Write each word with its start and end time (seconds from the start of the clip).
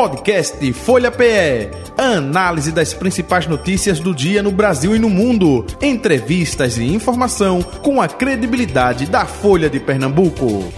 Podcast 0.00 0.72
Folha 0.72 1.10
PE. 1.10 1.68
Análise 1.98 2.72
das 2.72 2.94
principais 2.94 3.46
notícias 3.46 4.00
do 4.00 4.14
dia 4.14 4.42
no 4.42 4.50
Brasil 4.50 4.96
e 4.96 4.98
no 4.98 5.10
mundo. 5.10 5.66
Entrevistas 5.82 6.78
e 6.78 6.84
informação 6.84 7.60
com 7.60 8.00
a 8.00 8.08
credibilidade 8.08 9.04
da 9.04 9.26
Folha 9.26 9.68
de 9.68 9.78
Pernambuco. 9.78 10.72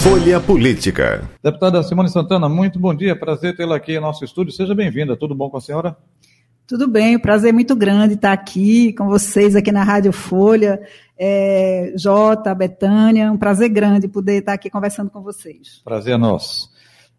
Folha 0.00 0.40
Política. 0.40 1.28
Deputada 1.44 1.82
Simone 1.82 2.08
Santana, 2.08 2.48
muito 2.48 2.78
bom 2.78 2.94
dia. 2.94 3.14
Prazer 3.14 3.54
tê-la 3.54 3.76
aqui 3.76 3.92
em 3.92 4.00
nosso 4.00 4.24
estúdio. 4.24 4.50
Seja 4.54 4.74
bem-vinda. 4.74 5.14
Tudo 5.14 5.34
bom 5.34 5.50
com 5.50 5.58
a 5.58 5.60
senhora? 5.60 5.94
Tudo 6.66 6.88
bem, 6.88 7.18
prazer 7.18 7.50
é 7.50 7.52
muito 7.52 7.76
grande 7.76 8.14
estar 8.14 8.32
aqui 8.32 8.92
com 8.94 9.06
vocês 9.06 9.54
aqui 9.54 9.70
na 9.70 9.82
Rádio 9.82 10.12
Folha. 10.12 10.80
É, 11.18 11.92
Jota, 11.96 12.54
Betânia, 12.54 13.30
um 13.30 13.36
prazer 13.36 13.68
grande 13.68 14.08
poder 14.08 14.38
estar 14.38 14.54
aqui 14.54 14.70
conversando 14.70 15.10
com 15.10 15.20
vocês. 15.20 15.80
Prazer 15.84 16.14
é 16.14 16.16
nosso. 16.16 16.71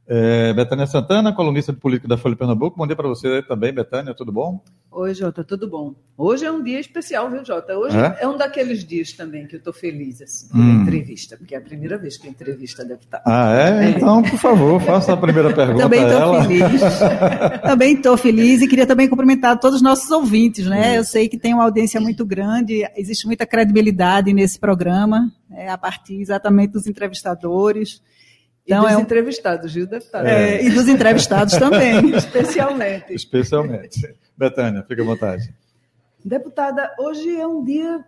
É, 0.05 0.53
Betânia 0.53 0.85
Santana, 0.85 1.31
colunista 1.31 1.71
de 1.71 1.80
política 1.80 2.09
da 2.09 2.17
Folha 2.17 2.35
Pernambuco. 2.35 2.77
Bom 2.77 2.85
dia 2.85 2.95
para 2.95 3.07
você 3.07 3.41
também, 3.41 3.73
Betânia, 3.73 4.13
tudo 4.13 4.34
bom? 4.34 4.61
Oi, 4.91 5.13
Jota, 5.13 5.45
tudo 5.45 5.67
bom? 5.67 5.95
Hoje 6.17 6.45
é 6.45 6.52
um 6.52 6.61
dia 6.61 6.80
especial, 6.80 7.31
viu, 7.31 7.44
Jota? 7.44 7.75
Hoje 7.77 7.98
é, 7.98 8.17
é 8.20 8.27
um 8.27 8.38
daqueles 8.38 8.84
dias 8.84 9.13
também 9.13 9.47
que 9.47 9.55
eu 9.55 9.59
estou 9.59 9.71
feliz, 9.71 10.21
assim, 10.21 10.49
hum. 10.53 10.81
entrevista, 10.81 11.38
porque 11.38 11.55
é 11.55 11.58
a 11.58 11.61
primeira 11.61 11.97
vez 11.97 12.17
que 12.17 12.27
a 12.27 12.30
entrevista 12.30 12.84
deve 12.84 12.99
estar. 13.02 13.23
Ah, 13.25 13.55
é? 13.55 13.85
é. 13.85 13.89
Então, 13.91 14.21
por 14.21 14.38
favor, 14.38 14.81
faça 14.81 15.13
a 15.13 15.17
primeira 15.17 15.53
pergunta 15.53 15.84
também 15.84 16.03
estou 16.03 16.44
feliz. 16.44 16.81
também 17.63 17.94
estou 17.94 18.17
feliz 18.17 18.61
e 18.61 18.67
queria 18.67 18.85
também 18.85 19.08
cumprimentar 19.08 19.58
todos 19.58 19.77
os 19.77 19.81
nossos 19.81 20.11
ouvintes, 20.11 20.66
né? 20.67 20.97
Eu 20.97 21.05
sei 21.05 21.30
que 21.30 21.38
tem 21.38 21.53
uma 21.53 21.63
audiência 21.63 21.99
muito 22.02 22.25
grande, 22.25 22.85
existe 22.97 23.25
muita 23.25 23.45
credibilidade 23.45 24.33
nesse 24.33 24.59
programa, 24.59 25.31
é, 25.49 25.70
a 25.70 25.77
partir 25.77 26.20
exatamente 26.20 26.73
dos 26.73 26.88
entrevistadores. 26.88 28.02
Então, 28.66 28.80
e 28.80 28.81
dos 28.81 28.92
é 28.92 28.97
um... 28.97 29.02
entrevistados, 29.02 29.73
viu, 29.73 29.88
deputado? 29.88 30.25
É, 30.25 30.64
e 30.64 30.69
dos 30.69 30.88
entrevistados 30.88 31.56
também. 31.58 32.11
Especialmente. 32.16 33.14
Especialmente. 33.14 34.16
Betânia, 34.38 34.83
fique 34.88 35.02
à 35.02 35.05
vontade. 35.05 35.53
Deputada, 36.23 36.89
hoje 36.97 37.36
é 37.36 37.45
um 37.45 37.64
dia 37.64 38.03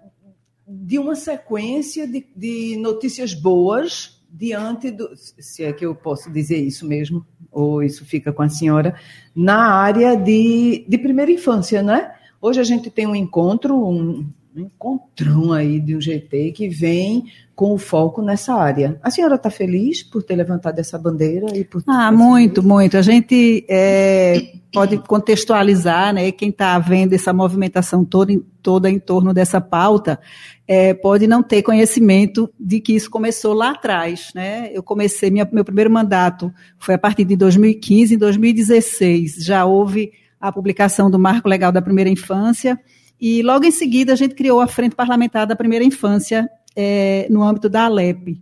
de 0.67 0.97
uma 0.97 1.16
sequência 1.16 2.08
de, 2.08 2.25
de 2.36 2.78
notícias 2.78 3.34
boas 3.34 4.23
diante 4.30 4.92
do, 4.92 5.09
se 5.16 5.64
é 5.64 5.72
que 5.72 5.86
eu 5.86 5.94
posso 5.95 6.31
dizer 6.31 6.58
isso 6.58 6.88
mesmo, 6.88 7.25
ou 7.52 7.84
isso 7.84 8.06
fica 8.06 8.34
com 8.34 8.42
a 8.42 8.50
senhora, 8.50 8.95
na 9.36 9.73
área 9.73 10.16
de, 10.16 10.86
de 10.88 10.97
primeira 10.97 11.31
infância, 11.31 11.81
né? 11.81 12.14
Hoje 12.42 12.59
a 12.59 12.64
gente 12.64 12.90
tem 12.90 13.08
um 13.08 13.16
encontro, 13.16 13.75
um, 13.75 14.28
um 14.56 14.61
encontrão 14.61 15.52
aí 15.52 15.80
de 15.80 15.95
um 15.95 16.02
GT 16.02 16.52
que 16.53 16.70
vem 16.70 17.25
com 17.53 17.73
o 17.73 17.78
foco 17.78 18.22
nessa 18.22 18.53
área. 18.53 19.00
A 19.03 19.12
senhora 19.12 19.36
está 19.36 19.50
feliz 19.50 20.02
por 20.02 20.23
ter 20.23 20.36
levantado 20.36 20.80
essa 20.80 20.97
bandeira 20.97 21.58
e 21.58 21.64
por 21.64 21.84
Ah, 21.88 22.12
muito, 22.12 22.64
muito. 22.64 22.97
A 22.97 23.02
gente 23.02 23.66
é, 23.70 24.53
pode 24.73 24.97
contextualizar, 24.97 26.14
né? 26.14 26.31
Quem 26.31 26.50
está 26.50 26.78
vendo 26.80 27.14
essa 27.14 27.34
movimentação 27.34 28.03
toda, 28.06 28.34
toda 28.62 28.89
em 28.89 29.00
torno 29.00 29.34
dessa 29.34 29.59
pauta 29.59 30.20
é, 30.67 30.94
pode 30.94 31.28
não 31.28 31.44
ter 31.44 31.62
conhecimento 31.62 32.50
de 32.59 32.80
que 32.80 32.94
isso 32.94 33.09
começou 33.09 33.53
lá 33.53 33.72
atrás, 33.72 34.31
né? 34.34 34.69
Eu 34.73 34.84
comecei 34.84 35.30
minha, 35.30 35.47
meu 35.52 35.66
primeiro 35.66 35.92
mandato 35.92 36.52
foi 36.80 36.95
a 36.95 37.00
partir 37.00 37.25
de 37.25 37.36
2015, 37.36 38.16
em 38.16 38.17
2016 38.17 39.36
já 39.45 39.66
houve 39.66 40.12
a 40.40 40.52
publicação 40.52 41.09
do 41.09 41.19
Marco 41.19 41.50
Legal 41.50 41.72
da 41.72 41.81
Primeira 41.81 42.09
Infância. 42.09 42.80
E 43.19 43.41
logo 43.41 43.66
em 43.66 43.71
seguida 43.71 44.13
a 44.13 44.16
gente 44.16 44.35
criou 44.35 44.59
a 44.59 44.67
Frente 44.67 44.95
Parlamentar 44.95 45.47
da 45.47 45.55
Primeira 45.55 45.85
Infância, 45.85 46.49
é, 46.75 47.27
no 47.30 47.44
âmbito 47.44 47.69
da 47.69 47.85
Alep. 47.85 48.41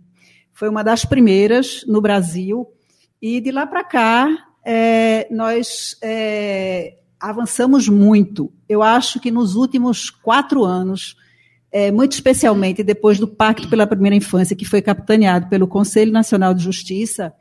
Foi 0.52 0.68
uma 0.68 0.82
das 0.82 1.04
primeiras 1.04 1.84
no 1.86 2.00
Brasil. 2.00 2.66
E 3.22 3.40
de 3.40 3.50
lá 3.50 3.66
para 3.66 3.84
cá, 3.84 4.28
é, 4.64 5.26
nós 5.30 5.96
é, 6.02 6.98
avançamos 7.20 7.88
muito. 7.88 8.52
Eu 8.68 8.82
acho 8.82 9.20
que 9.20 9.30
nos 9.30 9.54
últimos 9.54 10.10
quatro 10.10 10.64
anos, 10.64 11.16
é, 11.70 11.90
muito 11.90 12.12
especialmente 12.12 12.82
depois 12.82 13.18
do 13.18 13.28
Pacto 13.28 13.68
pela 13.68 13.86
Primeira 13.86 14.16
Infância, 14.16 14.56
que 14.56 14.64
foi 14.64 14.82
capitaneado 14.82 15.48
pelo 15.48 15.66
Conselho 15.66 16.12
Nacional 16.12 16.52
de 16.52 16.62
Justiça, 16.62 17.32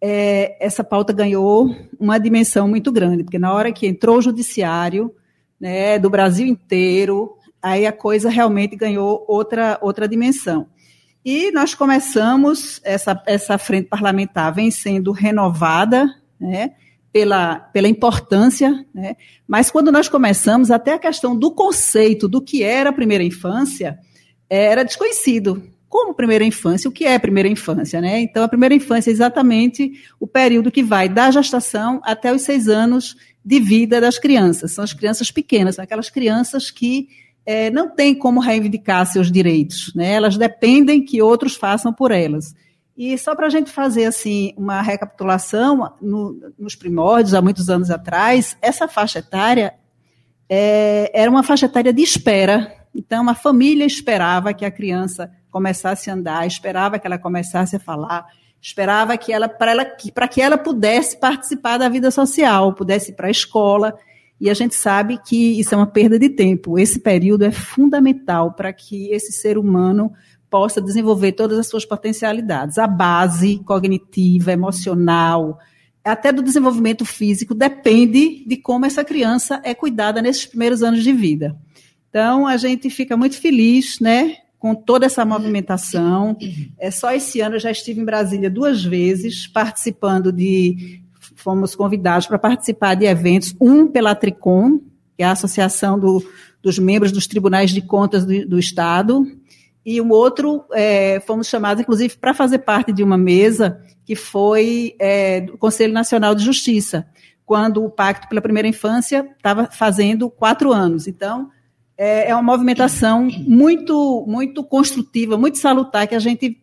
é, 0.00 0.56
essa 0.64 0.84
pauta 0.84 1.12
ganhou 1.12 1.74
uma 1.98 2.18
dimensão 2.18 2.68
muito 2.68 2.92
grande, 2.92 3.24
porque 3.24 3.38
na 3.38 3.52
hora 3.52 3.72
que 3.72 3.86
entrou 3.86 4.18
o 4.18 4.22
judiciário 4.22 5.14
né, 5.64 5.98
do 5.98 6.10
Brasil 6.10 6.46
inteiro, 6.46 7.38
aí 7.62 7.86
a 7.86 7.92
coisa 7.92 8.28
realmente 8.28 8.76
ganhou 8.76 9.24
outra, 9.26 9.78
outra 9.80 10.06
dimensão. 10.06 10.66
E 11.24 11.50
nós 11.52 11.74
começamos, 11.74 12.82
essa, 12.84 13.22
essa 13.24 13.56
frente 13.56 13.88
parlamentar 13.88 14.54
vem 14.54 14.70
sendo 14.70 15.10
renovada, 15.10 16.06
né, 16.38 16.72
pela, 17.10 17.56
pela 17.56 17.88
importância, 17.88 18.84
né, 18.94 19.16
mas 19.48 19.70
quando 19.70 19.90
nós 19.90 20.06
começamos, 20.06 20.70
até 20.70 20.92
a 20.92 20.98
questão 20.98 21.34
do 21.34 21.50
conceito 21.50 22.28
do 22.28 22.42
que 22.42 22.62
era 22.62 22.90
a 22.90 22.92
primeira 22.92 23.24
infância 23.24 23.98
era 24.50 24.84
desconhecido. 24.84 25.66
Como 25.88 26.12
primeira 26.12 26.44
infância, 26.44 26.90
o 26.90 26.92
que 26.92 27.06
é 27.06 27.18
primeira 27.18 27.48
infância, 27.48 28.00
né? 28.00 28.20
Então, 28.20 28.42
a 28.42 28.48
primeira 28.48 28.74
infância 28.74 29.10
é 29.10 29.12
exatamente 29.12 29.92
o 30.18 30.26
período 30.26 30.70
que 30.70 30.82
vai 30.82 31.08
da 31.08 31.30
gestação 31.30 32.00
até 32.04 32.34
os 32.34 32.42
seis 32.42 32.68
anos 32.68 33.16
de 33.44 33.60
vida 33.60 34.00
das 34.00 34.18
crianças. 34.18 34.72
São 34.72 34.82
as 34.82 34.92
crianças 34.92 35.30
pequenas, 35.30 35.74
são 35.74 35.84
aquelas 35.84 36.08
crianças 36.08 36.70
que 36.70 37.08
é, 37.44 37.70
não 37.70 37.90
têm 37.90 38.14
como 38.14 38.40
reivindicar 38.40 39.04
seus 39.06 39.30
direitos, 39.30 39.92
né? 39.94 40.12
Elas 40.12 40.36
dependem 40.36 41.04
que 41.04 41.20
outros 41.20 41.54
façam 41.54 41.92
por 41.92 42.10
elas. 42.10 42.54
E 42.96 43.18
só 43.18 43.34
para 43.34 43.46
a 43.46 43.50
gente 43.50 43.70
fazer 43.70 44.06
assim 44.06 44.54
uma 44.56 44.80
recapitulação, 44.80 45.94
no, 46.00 46.52
nos 46.58 46.74
primórdios, 46.74 47.34
há 47.34 47.42
muitos 47.42 47.68
anos 47.68 47.90
atrás, 47.90 48.56
essa 48.62 48.86
faixa 48.86 49.18
etária 49.18 49.74
é, 50.48 51.10
era 51.12 51.30
uma 51.30 51.42
faixa 51.42 51.66
etária 51.66 51.92
de 51.92 52.02
espera. 52.02 52.72
Então, 52.94 53.28
a 53.28 53.34
família 53.34 53.84
esperava 53.84 54.54
que 54.54 54.64
a 54.64 54.70
criança 54.70 55.30
começasse 55.50 56.08
a 56.08 56.14
andar, 56.14 56.46
esperava 56.46 56.98
que 56.98 57.06
ela 57.06 57.18
começasse 57.18 57.76
a 57.76 57.80
falar, 57.80 58.26
esperava 58.64 59.14
que 59.18 59.30
ela 59.30 59.46
para 59.46 59.72
ela 59.72 59.86
para 60.14 60.26
que 60.26 60.40
ela 60.40 60.56
pudesse 60.56 61.18
participar 61.18 61.76
da 61.76 61.86
vida 61.86 62.10
social, 62.10 62.72
pudesse 62.72 63.10
ir 63.10 63.14
para 63.14 63.28
a 63.28 63.30
escola. 63.30 63.94
E 64.40 64.48
a 64.48 64.54
gente 64.54 64.74
sabe 64.74 65.18
que 65.18 65.60
isso 65.60 65.74
é 65.74 65.78
uma 65.78 65.86
perda 65.86 66.18
de 66.18 66.30
tempo. 66.30 66.78
Esse 66.78 66.98
período 66.98 67.44
é 67.44 67.52
fundamental 67.52 68.54
para 68.54 68.72
que 68.72 69.12
esse 69.12 69.32
ser 69.32 69.58
humano 69.58 70.10
possa 70.48 70.80
desenvolver 70.80 71.32
todas 71.32 71.58
as 71.58 71.66
suas 71.66 71.84
potencialidades. 71.84 72.78
A 72.78 72.86
base 72.86 73.58
cognitiva, 73.64 74.52
emocional, 74.52 75.58
até 76.02 76.32
do 76.32 76.42
desenvolvimento 76.42 77.04
físico 77.04 77.54
depende 77.54 78.44
de 78.46 78.56
como 78.56 78.86
essa 78.86 79.04
criança 79.04 79.60
é 79.62 79.74
cuidada 79.74 80.22
nesses 80.22 80.46
primeiros 80.46 80.82
anos 80.82 81.04
de 81.04 81.12
vida. 81.12 81.54
Então, 82.08 82.46
a 82.46 82.56
gente 82.56 82.88
fica 82.88 83.16
muito 83.16 83.38
feliz, 83.38 84.00
né, 84.00 84.36
com 84.64 84.74
toda 84.74 85.04
essa 85.04 85.26
movimentação. 85.26 86.38
É 86.78 86.90
só 86.90 87.12
esse 87.12 87.38
ano 87.42 87.56
eu 87.56 87.60
já 87.60 87.70
estive 87.70 88.00
em 88.00 88.04
Brasília 88.04 88.48
duas 88.48 88.82
vezes, 88.82 89.46
participando 89.46 90.32
de. 90.32 91.02
Fomos 91.36 91.76
convidados 91.76 92.26
para 92.26 92.38
participar 92.38 92.94
de 92.94 93.04
eventos, 93.04 93.54
um 93.60 93.86
pela 93.86 94.14
Tricom, 94.14 94.78
que 95.14 95.22
é 95.22 95.26
a 95.26 95.32
Associação 95.32 95.98
do, 95.98 96.26
dos 96.62 96.78
Membros 96.78 97.12
dos 97.12 97.26
Tribunais 97.26 97.72
de 97.72 97.82
Contas 97.82 98.24
do, 98.24 98.48
do 98.48 98.58
Estado, 98.58 99.26
e 99.84 100.00
um 100.00 100.08
outro, 100.08 100.64
é, 100.72 101.20
fomos 101.20 101.46
chamados, 101.46 101.82
inclusive, 101.82 102.16
para 102.16 102.32
fazer 102.32 102.60
parte 102.60 102.90
de 102.90 103.02
uma 103.02 103.18
mesa 103.18 103.78
que 104.06 104.16
foi 104.16 104.94
é, 104.98 105.42
do 105.42 105.58
Conselho 105.58 105.92
Nacional 105.92 106.34
de 106.34 106.42
Justiça, 106.42 107.06
quando 107.44 107.84
o 107.84 107.90
Pacto 107.90 108.28
pela 108.28 108.40
Primeira 108.40 108.66
Infância 108.68 109.28
estava 109.36 109.68
fazendo 109.70 110.30
quatro 110.30 110.72
anos. 110.72 111.06
Então, 111.06 111.50
é, 111.96 112.30
é 112.30 112.34
uma 112.34 112.42
movimentação 112.42 113.28
muito, 113.46 114.24
muito 114.26 114.64
construtiva, 114.64 115.36
muito 115.36 115.58
salutar, 115.58 116.06
que 116.06 116.14
a 116.14 116.20
gente 116.20 116.60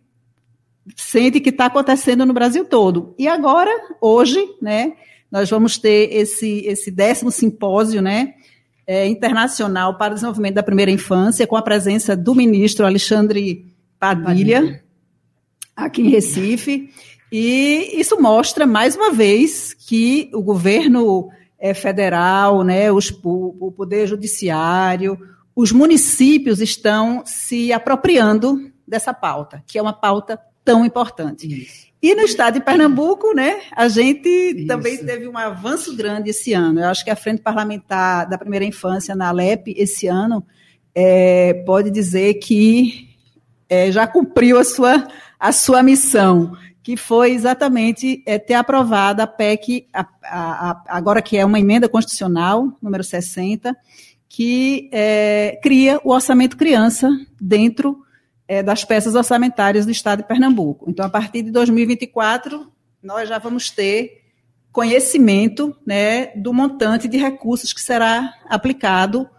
sente 0.96 1.40
que 1.40 1.50
está 1.50 1.68
acontecendo 1.68 2.26
no 2.26 2.34
Brasil 2.34 2.66
todo. 2.66 3.16
E 3.18 3.28
agora, 3.28 3.72
hoje, 4.02 4.40
né, 4.62 4.94
nós 5.32 5.50
vamos 5.50 5.78
ter 5.78 6.14
esse, 6.14 6.66
esse 6.66 6.92
décimo 6.92 7.32
simpósio, 7.32 8.02
né, 8.02 8.34
é, 8.86 9.08
internacional 9.08 9.98
para 9.98 10.12
o 10.12 10.16
desenvolvimento 10.16 10.56
da 10.56 10.64
primeira 10.64 10.92
infância, 10.92 11.48
com 11.48 11.56
a 11.56 11.62
presença 11.62 12.16
do 12.16 12.36
ministro 12.36 12.86
Alexandre 12.86 13.66
Padilha, 14.00 14.62
Padilha. 14.62 14.84
aqui 15.76 16.02
em 16.02 16.10
Recife. 16.10 16.90
E 17.32 17.92
isso 17.94 18.20
mostra, 18.20 18.66
mais 18.66 18.96
uma 18.96 19.12
vez, 19.12 19.74
que 19.74 20.30
o 20.34 20.42
governo 20.42 21.30
é, 21.62 21.76
federal, 21.76 22.64
né, 22.64 22.92
os, 22.92 23.12
o, 23.24 23.56
o 23.68 23.72
Poder 23.72 24.08
Judiciário, 24.08 25.18
os 25.56 25.72
municípios 25.72 26.60
estão 26.60 27.22
se 27.24 27.72
apropriando 27.72 28.72
dessa 28.88 29.14
pauta, 29.14 29.64
que 29.68 29.78
é 29.78 29.82
uma 29.82 29.94
pauta 29.94 30.40
tão 30.66 30.84
importante. 30.84 31.48
Isso. 31.48 31.92
E 32.02 32.16
no 32.16 32.24
estado 32.24 32.56
de 32.56 32.62
Pernambuco, 32.62 33.32
né, 33.36 33.62
a 33.76 33.88
gente 33.88 34.28
Isso. 34.28 34.66
também 34.66 34.98
teve 34.98 35.28
um 35.28 35.38
avanço 35.38 35.96
grande 35.96 36.32
esse 36.32 36.52
ano. 36.52 36.80
Eu 36.80 36.88
acho 36.88 37.04
que 37.04 37.12
a 37.12 37.16
Frente 37.16 37.44
Parlamentar 37.44 38.28
da 38.28 38.40
Primeira 38.40 38.66
Infância 38.66 39.16
na 39.16 39.30
Alep, 39.30 39.72
esse 39.78 40.08
ano, 40.08 40.44
é, 40.96 41.64
pode 41.66 41.92
dizer 41.92 42.36
que 42.36 43.08
é, 43.70 43.92
já 43.92 44.08
cumpriu 44.08 44.58
a 44.58 44.64
sua, 44.64 45.08
a 45.40 45.52
sua 45.52 45.84
missão, 45.84 46.58
que 46.84 46.98
foi 46.98 47.32
exatamente 47.32 48.24
é, 48.26 48.40
ter 48.40 48.56
aprovado 48.56 49.22
a 49.22 49.28
PEC, 49.28 49.88
a, 49.94 50.08
a, 50.24 50.84
agora 50.88 51.22
que 51.22 51.38
é 51.38 51.46
uma 51.46 51.60
emenda 51.60 51.88
constitucional, 51.88 52.76
número 52.82 53.04
60, 53.04 53.76
que 54.28 54.90
é, 54.92 55.60
cria 55.62 56.00
o 56.04 56.12
orçamento 56.12 56.58
criança 56.58 57.10
dentro 57.40 58.04
é, 58.48 58.64
das 58.64 58.84
peças 58.84 59.14
orçamentárias 59.14 59.86
do 59.86 59.92
Estado 59.92 60.20
de 60.20 60.28
Pernambuco. 60.28 60.90
Então, 60.90 61.06
a 61.06 61.10
partir 61.10 61.44
de 61.44 61.52
2024, 61.52 62.72
nós 63.04 63.30
já 63.30 63.38
vamos 63.38 63.70
ter 63.70 64.22
conhecimento 64.72 65.76
né, 65.86 66.28
do 66.36 66.54
montante 66.54 67.08
de 67.08 67.18
recursos 67.18 67.74
que 67.74 67.82
será 67.82 68.34
aplicado 68.50 69.30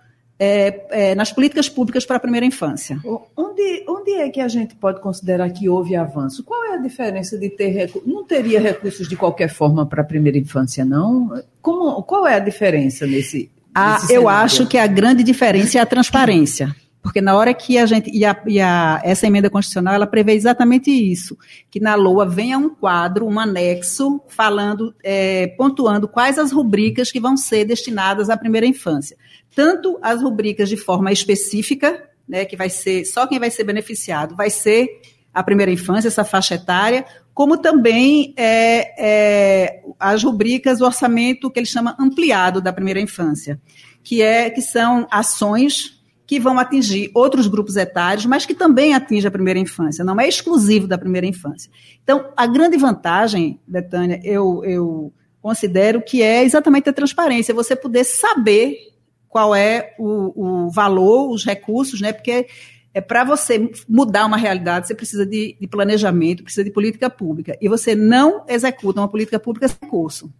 é, 0.45 0.87
é, 0.91 1.15
nas 1.15 1.31
políticas 1.31 1.69
públicas 1.69 2.05
para 2.05 2.17
a 2.17 2.21
primeira 2.21 2.45
infância. 2.45 2.99
Onde, 3.37 3.85
onde 3.89 4.11
é 4.15 4.29
que 4.29 4.41
a 4.41 4.49
gente 4.49 4.75
pode 4.75 5.01
considerar 5.01 5.49
que 5.51 5.69
houve 5.69 5.95
avanço? 5.95 6.43
Qual 6.43 6.65
é 6.65 6.75
a 6.75 6.79
diferença 6.79 7.39
de 7.39 7.49
ter 7.49 7.69
recursos? 7.69 8.13
Não 8.13 8.25
teria 8.25 8.61
recursos 8.61 9.09
de 9.09 9.15
qualquer 9.15 9.49
forma 9.49 9.87
para 9.87 10.03
a 10.03 10.05
primeira 10.05 10.37
infância, 10.37 10.85
não? 10.85 11.31
Como, 11.61 12.03
qual 12.03 12.27
é 12.27 12.35
a 12.35 12.41
diferença 12.41 13.07
nesse? 13.07 13.49
Ah, 13.73 14.01
eu 14.11 14.29
acho 14.29 14.67
que 14.67 14.77
a 14.77 14.87
grande 14.89 15.23
diferença 15.23 15.79
é 15.79 15.81
a 15.81 15.87
transparência. 15.87 16.75
Porque 17.01 17.21
na 17.21 17.37
hora 17.37 17.53
que 17.53 17.79
a 17.79 17.85
gente. 17.85 18.11
E, 18.11 18.25
a, 18.25 18.41
e 18.47 18.61
a, 18.61 19.01
essa 19.05 19.27
emenda 19.27 19.51
constitucional, 19.51 19.95
ela 19.95 20.07
prevê 20.07 20.35
exatamente 20.35 20.91
isso: 20.91 21.37
que 21.69 21.81
na 21.81 21.97
LOA 21.97 22.25
venha 22.27 22.57
um 22.57 22.69
quadro, 22.69 23.27
um 23.27 23.41
anexo, 23.41 24.21
falando, 24.29 24.95
é, 25.03 25.49
pontuando 25.59 26.07
quais 26.07 26.39
as 26.39 26.53
rubricas 26.53 27.11
que 27.11 27.19
vão 27.19 27.37
ser 27.37 27.65
destinadas 27.65 28.31
à 28.31 28.37
primeira 28.37 28.67
infância. 28.67 29.17
Tanto 29.55 29.99
as 30.03 30.23
rubricas 30.23 30.69
de 30.69 30.77
forma 30.77 31.13
específica, 31.13 32.09
né, 32.29 32.45
que 32.45 32.57
vai 32.57 32.71
ser 32.71 33.05
só 33.05 33.27
quem 33.27 33.39
vai 33.39 33.51
ser 33.51 33.65
beneficiado 33.65 34.35
vai 34.37 34.49
ser 34.49 35.01
a 35.35 35.43
primeira 35.43 35.73
infância, 35.73 36.09
essa 36.09 36.25
faixa 36.25 36.55
etária, 36.55 37.05
como 37.33 37.57
também 37.57 38.35
é, 38.37 38.95
é, 38.99 39.83
as 39.99 40.23
rubricas, 40.23 40.81
o 40.81 40.85
orçamento 40.85 41.51
que 41.51 41.59
ele 41.59 41.67
chama 41.67 41.97
ampliado 41.99 42.61
da 42.61 42.73
primeira 42.73 43.01
infância, 43.01 43.59
que 44.03 44.21
é 44.21 44.51
que 44.51 44.61
são 44.61 45.07
ações 45.11 46.03
que 46.27 46.39
vão 46.39 46.59
atingir 46.59 47.11
outros 47.15 47.47
grupos 47.47 47.77
etários, 47.77 48.27
mas 48.27 48.45
que 48.45 48.55
também 48.55 48.95
atingem 48.95 49.29
a 49.29 49.31
primeira 49.31 49.59
infância, 49.59 50.05
não 50.05 50.21
é 50.21 50.29
exclusivo 50.29 50.87
da 50.87 50.99
primeira 50.99 51.27
infância. 51.27 51.71
Então, 52.03 52.31
a 52.37 52.47
grande 52.47 52.77
vantagem, 52.77 53.61
Betânia, 53.67 54.21
eu, 54.23 54.63
eu 54.65 55.13
considero 55.41 56.03
que 56.03 56.23
é 56.23 56.45
exatamente 56.45 56.89
a 56.89 56.93
transparência, 56.93 57.55
você 57.55 57.75
poder 57.75 58.05
saber 58.05 58.92
qual 59.33 59.55
é 59.55 59.95
o, 59.99 60.67
o 60.67 60.71
valor, 60.71 61.31
os 61.31 61.43
recursos, 61.43 62.03
né? 62.03 62.13
Porque 62.13 62.47
é 62.93 63.01
para 63.01 63.25
você 63.25 63.71
mudar 63.89 64.27
uma 64.27 64.37
realidade, 64.37 64.87
você 64.87 64.95
precisa 64.95 65.25
de, 65.25 65.57
de, 65.59 65.67
planejamento, 65.67 66.43
precisa 66.43 66.63
de 66.63 66.71
política 66.71 67.09
pública. 67.09 67.57
E 67.59 67.67
você 67.67 67.95
não 67.95 68.45
executa 68.47 69.01
uma 69.01 69.09
política 69.09 69.41
pública 69.41 69.67
sem 69.69 69.89
curso. 69.89 70.31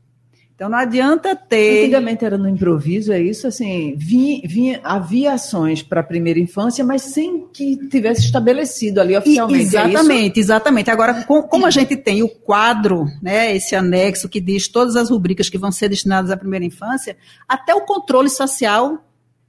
Então 0.55 0.69
não 0.69 0.79
adianta 0.79 1.35
ter. 1.35 1.81
Antigamente 1.81 2.25
era 2.25 2.39
no 2.39 2.49
improviso, 2.49 3.13
é 3.13 3.21
isso? 3.21 3.47
Assim, 3.47 3.95
vinha, 3.97 4.41
vinha, 4.45 4.81
havia 4.85 5.33
ações 5.33 5.83
para 5.83 6.01
a 6.01 6.05
primeira 6.05 6.39
infância, 6.39 6.85
mas 6.85 7.03
sem 7.03 7.49
que 7.53 7.77
tivesse 7.89 8.23
estabelecido 8.23 9.01
ali 9.01 9.17
oficialmente. 9.17 9.61
E, 9.61 9.67
exatamente, 9.67 10.39
é 10.39 10.41
exatamente. 10.41 10.91
Agora, 10.91 11.25
com, 11.25 11.43
como 11.43 11.67
a 11.67 11.71
gente 11.71 11.97
tem 11.97 12.23
o 12.23 12.29
quadro, 12.29 13.07
né, 13.21 13.57
esse 13.57 13.75
anexo 13.75 14.29
que 14.29 14.41
diz 14.41 14.69
todas 14.69 14.95
as 14.95 15.11
rubricas 15.11 15.49
que 15.49 15.59
vão 15.59 15.73
ser 15.73 15.89
destinadas 15.89 16.31
à 16.31 16.37
primeira 16.37 16.65
infância, 16.65 17.17
até 17.49 17.75
o 17.75 17.81
controle 17.81 18.29
social 18.29 19.05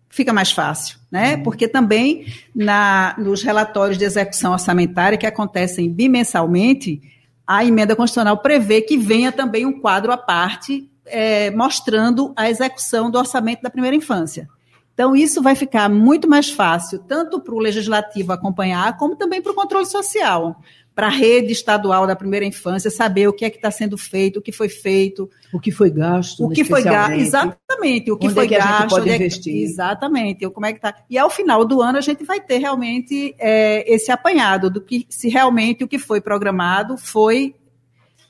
fica 0.10 0.32
mais 0.32 0.52
fácil, 0.52 1.00
né? 1.12 1.36
Uhum. 1.36 1.44
Porque 1.44 1.68
também 1.68 2.28
na, 2.56 3.16
nos 3.18 3.42
relatórios 3.42 3.98
de 3.98 4.06
execução 4.06 4.54
orçamentária 4.54 5.18
que 5.18 5.26
acontecem 5.26 5.92
bimensalmente, 5.92 7.02
a 7.46 7.66
emenda 7.66 7.96
constitucional 7.96 8.38
prevê 8.38 8.82
que 8.82 8.96
venha 8.96 9.32
também 9.32 9.66
um 9.66 9.80
quadro 9.80 10.12
à 10.12 10.18
parte 10.18 10.88
é, 11.06 11.52
mostrando 11.52 12.34
a 12.36 12.50
execução 12.50 13.10
do 13.10 13.18
orçamento 13.18 13.62
da 13.62 13.70
primeira 13.70 13.96
infância. 13.96 14.48
Então, 14.94 15.16
isso 15.16 15.42
vai 15.42 15.56
ficar 15.56 15.90
muito 15.90 16.30
mais 16.30 16.52
fácil, 16.52 17.00
tanto 17.00 17.42
para 17.42 17.56
o 17.56 17.60
legislativo 17.60 18.32
acompanhar, 18.32 18.96
como 18.98 19.16
também 19.16 19.42
para 19.42 19.52
o 19.52 19.56
controle 19.56 19.88
social, 19.88 20.62
para 20.94 21.08
a 21.08 21.10
rede 21.10 21.52
estadual 21.52 22.06
da 22.06 22.16
primeira 22.16 22.46
infância 22.46 22.92
saber 22.92 23.28
o 23.28 23.34
que 23.34 23.44
é 23.44 23.50
que 23.50 23.56
está 23.56 23.72
sendo 23.72 23.98
feito, 23.98 24.38
o 24.38 24.42
que 24.42 24.52
foi 24.52 24.70
feito. 24.70 25.28
O 25.52 25.60
que 25.60 25.72
foi 25.72 25.90
gasto. 25.90 26.46
O 26.46 26.50
que 26.50 26.64
foi 26.64 26.84
gasto, 26.84 27.14
exatamente. 27.14 28.12
O 28.12 28.18
que 28.18 28.28
onde 28.28 28.36
foi 28.36 28.46
é 28.46 28.48
que 28.50 28.56
gasto. 28.56 28.70
A 28.70 28.82
gente 28.82 28.90
pode 28.92 29.10
é 29.10 29.16
investir. 29.16 29.64
exatamente. 29.64 30.50
Como 30.52 30.66
é 30.68 30.74
que 30.74 30.80
tá. 30.80 30.94
E 31.10 31.18
ao 31.18 31.30
final 31.32 31.66
do 31.66 31.82
ano 31.82 31.98
a 31.98 32.02
gente 32.02 32.24
vai 32.24 32.40
ter 32.40 32.60
realmente 32.60 33.36
é, 33.40 33.92
esse 33.92 34.12
apanhado 34.12 34.70
do 34.70 34.80
que 34.80 35.08
se 35.10 35.30
realmente 35.30 35.84
o 35.84 35.88
que 35.88 35.98
foi 35.98 36.22
programado 36.22 36.96
foi 36.98 37.56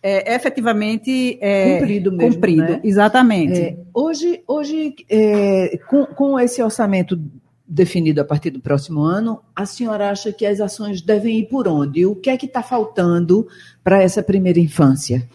é, 0.03 0.35
efetivamente 0.35 1.39
é, 1.39 1.79
cumprido 1.79 2.11
mesmo. 2.11 2.33
Cumprido, 2.33 2.61
né? 2.61 2.81
exatamente. 2.83 3.57
É, 3.57 3.77
hoje, 3.93 4.43
hoje 4.45 4.93
é, 5.09 5.79
com, 5.89 6.05
com 6.07 6.37
esse 6.37 6.61
orçamento 6.61 7.17
definido 7.65 8.19
a 8.19 8.25
partir 8.25 8.49
do 8.49 8.59
próximo 8.59 9.01
ano, 9.01 9.41
a 9.55 9.65
senhora 9.65 10.09
acha 10.09 10.33
que 10.33 10.45
as 10.45 10.59
ações 10.59 11.01
devem 11.01 11.39
ir 11.39 11.47
por 11.47 11.69
onde? 11.69 12.05
O 12.05 12.15
que 12.15 12.29
é 12.29 12.35
que 12.35 12.45
está 12.45 12.61
faltando 12.61 13.47
para 13.81 14.03
essa 14.03 14.21
primeira 14.21 14.59
infância? 14.59 15.27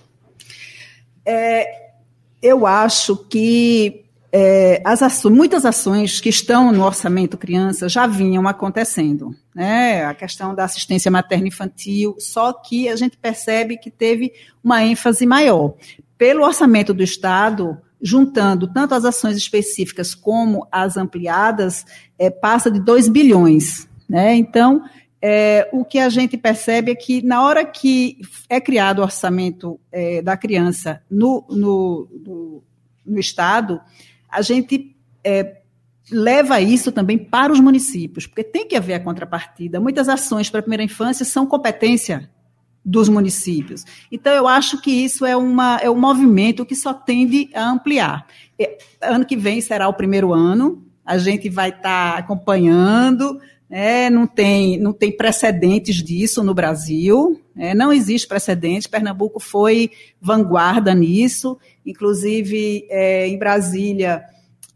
É, 1.25 1.88
eu 2.43 2.67
acho 2.67 3.17
que 3.17 4.05
é, 4.31 4.83
as 4.85 5.03
ações, 5.03 5.35
muitas 5.35 5.65
ações 5.65 6.21
que 6.21 6.29
estão 6.29 6.71
no 6.71 6.85
orçamento 6.85 7.39
criança 7.39 7.89
já 7.89 8.07
vinham 8.07 8.47
acontecendo. 8.47 9.35
Né? 9.55 10.05
A 10.05 10.15
questão 10.15 10.55
da 10.55 10.65
assistência 10.65 11.11
materna 11.11 11.49
infantil, 11.49 12.15
só 12.19 12.53
que 12.53 12.89
a 12.89 12.97
gente 12.97 13.17
percebe 13.17 13.79
que 13.79 13.91
teve 13.91 14.33
uma 14.63 14.85
ênfase 14.85 15.25
maior. 15.25 15.75
Pelo 16.19 16.45
orçamento 16.45 16.93
do 16.93 17.03
Estado, 17.03 17.79
juntando 18.01 18.67
tanto 18.67 18.95
as 18.95 19.05
ações 19.05 19.37
específicas 19.37 20.15
como 20.15 20.67
as 20.71 20.97
ampliadas, 20.97 21.85
é, 22.19 22.29
passa 22.29 22.71
de 22.71 22.81
2 22.81 23.09
bilhões. 23.09 23.89
Né? 24.09 24.35
Então, 24.37 24.83
é, 25.23 25.69
o 25.73 25.85
que 25.85 25.99
a 25.99 26.09
gente 26.09 26.37
percebe 26.37 26.93
é 26.93 26.95
que 26.95 27.23
na 27.23 27.43
hora 27.43 27.65
que 27.65 28.19
é 28.49 28.61
criado 28.61 28.99
o 28.99 29.03
orçamento 29.03 29.81
é, 29.91 30.21
da 30.21 30.37
criança 30.37 31.03
no, 31.11 31.45
no, 31.49 32.09
no, 32.25 32.63
no 33.07 33.19
Estado, 33.19 33.81
a 34.31 34.43
gente 34.43 34.97
é, 35.25 35.59
leva 36.11 36.61
isso 36.61 36.91
também 36.93 37.19
para 37.19 37.53
os 37.53 37.61
municípios, 37.61 38.26
porque 38.26 38.45
tem 38.45 38.67
que 38.67 38.76
haver 38.76 38.95
a 38.95 39.00
contrapartida. 39.00 39.81
Muitas 39.81 40.09
ações 40.09 40.50
para 40.50 40.61
a 40.61 40.62
primeira 40.62 40.83
infância 40.83 41.25
são 41.25 41.47
competência 41.47 42.31
dos 42.85 43.09
municípios. 43.09 43.85
Então, 44.11 44.33
eu 44.33 44.49
acho 44.49 44.81
que 44.81 44.91
isso 44.91 45.26
é, 45.26 45.37
uma, 45.37 45.76
é 45.76 45.91
um 45.91 45.99
movimento 45.99 46.64
que 46.64 46.75
só 46.75 46.95
tende 46.95 47.50
a 47.55 47.71
ampliar. 47.71 48.26
Ano 49.02 49.26
que 49.26 49.37
vem 49.37 49.61
será 49.61 49.88
o 49.88 49.95
primeiro 49.95 50.33
ano, 50.33 50.87
a 51.05 51.19
gente 51.19 51.49
vai 51.50 51.69
estar 51.71 52.12
tá 52.12 52.19
acompanhando, 52.19 53.38
né, 53.69 54.09
não, 54.09 54.26
tem, 54.26 54.79
não 54.79 54.93
tem 54.93 55.14
precedentes 55.14 55.97
disso 55.97 56.43
no 56.43 56.55
Brasil, 56.55 57.41
né, 57.55 57.75
não 57.75 57.93
existe 57.93 58.26
precedente, 58.26 58.88
Pernambuco 58.88 59.38
foi 59.38 59.91
vanguarda 60.21 60.95
nisso, 60.95 61.59
inclusive 61.90 62.87
é, 62.90 63.26
em 63.26 63.38
Brasília 63.38 64.25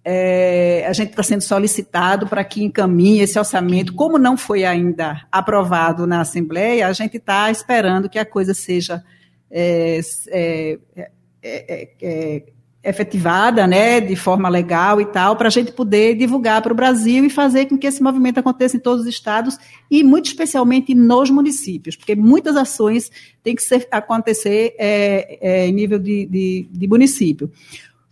é, 0.05 0.85
a 0.87 0.93
gente 0.93 1.11
está 1.11 1.23
sendo 1.23 1.43
solicitado 1.43 2.27
para 2.27 2.43
que 2.43 2.63
encaminhe 2.63 3.21
esse 3.21 3.39
orçamento. 3.39 3.95
Como 3.95 4.19
não 4.19 4.37
foi 4.37 4.65
ainda 4.65 5.25
aprovado 5.31 6.07
na 6.07 6.21
Assembleia, 6.21 6.89
a 6.89 6.93
gente 6.93 7.19
está 7.19 7.51
esperando 7.51 8.09
que 8.09 8.19
a 8.19 8.27
coisa 8.27 8.53
seja 8.53 9.03
é, 9.51 10.01
é, 10.29 10.79
é, 11.01 11.11
é, 11.43 11.89
é 12.03 12.43
efetivada, 12.85 13.67
né, 13.67 14.01
de 14.01 14.17
forma 14.17 14.49
legal 14.49 15.01
e 15.01 15.07
tal, 15.07 15.37
para 15.37 15.47
a 15.47 15.51
gente 15.51 15.71
poder 15.71 16.17
divulgar 16.17 16.61
para 16.61 16.73
o 16.73 16.77
Brasil 16.77 17.25
e 17.25 17.31
fazer 17.31 17.67
com 17.67 17.79
que 17.79 17.87
esse 17.87 18.03
movimento 18.03 18.39
aconteça 18.39 18.77
em 18.77 18.81
todos 18.81 19.03
os 19.03 19.07
estados 19.07 19.57
e 19.91 20.03
muito 20.03 20.27
especialmente 20.27 20.95
nos 20.95 21.31
municípios, 21.31 21.95
porque 21.95 22.17
muitas 22.17 22.57
ações 22.57 23.11
têm 23.43 23.55
que 23.55 23.63
ser, 23.63 23.87
acontecer 23.91 24.75
em 24.79 25.73
nível 25.73 25.99
de, 25.99 26.27
de, 26.27 26.69
de 26.71 26.89
município. 26.89 27.51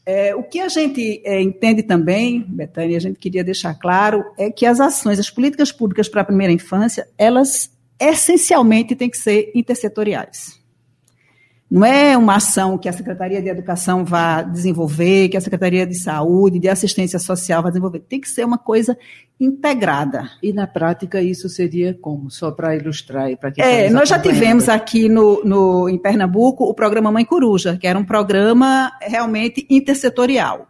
É, 0.07 0.35
o 0.35 0.43
que 0.43 0.61
a 0.61 0.69
gente 0.69 1.21
é, 1.25 1.41
entende 1.41 1.83
também, 1.83 2.45
Betânia, 2.49 2.97
a 2.97 3.01
gente 3.01 3.19
queria 3.19 3.45
deixar 3.45 3.75
claro, 3.75 4.25
é 4.39 4.51
que 4.51 4.67
as 4.67 4.81
ações, 4.81 5.19
as 5.19 5.31
políticas 5.31 5.71
públicas 5.71 6.09
para 6.09 6.23
a 6.23 6.25
primeira 6.25 6.53
infância, 6.53 7.07
elas 7.19 7.71
essencialmente 7.99 8.97
têm 8.97 9.11
que 9.11 9.19
ser 9.19 9.51
intersetoriais. 9.55 10.60
Não 11.71 11.85
é 11.85 12.19
uma 12.19 12.35
ação 12.35 12.77
que 12.77 12.89
a 12.89 12.93
Secretaria 12.93 13.41
de 13.41 13.49
Educação 13.49 14.05
vá 14.05 14.43
desenvolver, 14.43 15.29
que 15.29 15.37
a 15.37 15.41
Secretaria 15.41 15.87
de 15.87 15.97
Saúde, 15.97 16.59
de 16.59 16.69
Assistência 16.69 17.19
Social 17.21 17.63
vai 17.63 17.71
desenvolver. 17.71 18.01
Tem 18.01 18.21
que 18.21 18.29
ser 18.29 18.45
uma 18.45 18.59
coisa 18.59 18.99
integrada. 19.39 20.29
E 20.43 20.53
na 20.53 20.67
prática 20.67 21.23
isso 21.23 21.49
seria 21.49 21.95
como? 21.95 22.29
Só 22.29 22.51
para 22.51 22.75
ilustrar 22.75 23.31
e 23.31 23.37
para 23.37 23.53
que 23.53 23.63
É, 23.63 23.89
nós 23.89 24.09
já 24.09 24.19
tivemos 24.19 24.69
aqui 24.69 25.09
no, 25.09 25.45
no, 25.45 25.89
em 25.89 25.97
Pernambuco 25.97 26.65
o 26.65 26.75
programa 26.75 27.13
Mãe 27.13 27.25
Coruja, 27.25 27.79
que 27.81 27.87
era 27.87 27.97
um 27.97 28.05
programa 28.05 28.91
realmente 29.01 29.65
intersetorial. 29.71 30.67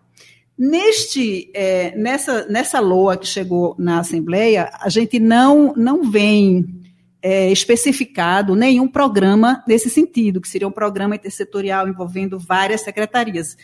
Neste, 0.58 1.50
é, 1.54 1.96
nessa, 1.96 2.44
nessa 2.44 2.78
LOA 2.78 3.16
que 3.16 3.26
chegou 3.26 3.74
na 3.78 4.00
Assembleia, 4.00 4.70
a 4.78 4.90
gente 4.90 5.18
não, 5.18 5.72
não 5.74 6.10
vem 6.10 6.79
é, 7.22 7.50
especificado 7.50 8.54
nenhum 8.54 8.88
programa 8.88 9.62
nesse 9.66 9.90
sentido, 9.90 10.40
que 10.40 10.48
seria 10.48 10.68
um 10.68 10.72
programa 10.72 11.14
intersetorial 11.14 11.88
envolvendo 11.88 12.38
várias 12.38 12.80
secretarias. 12.82 13.56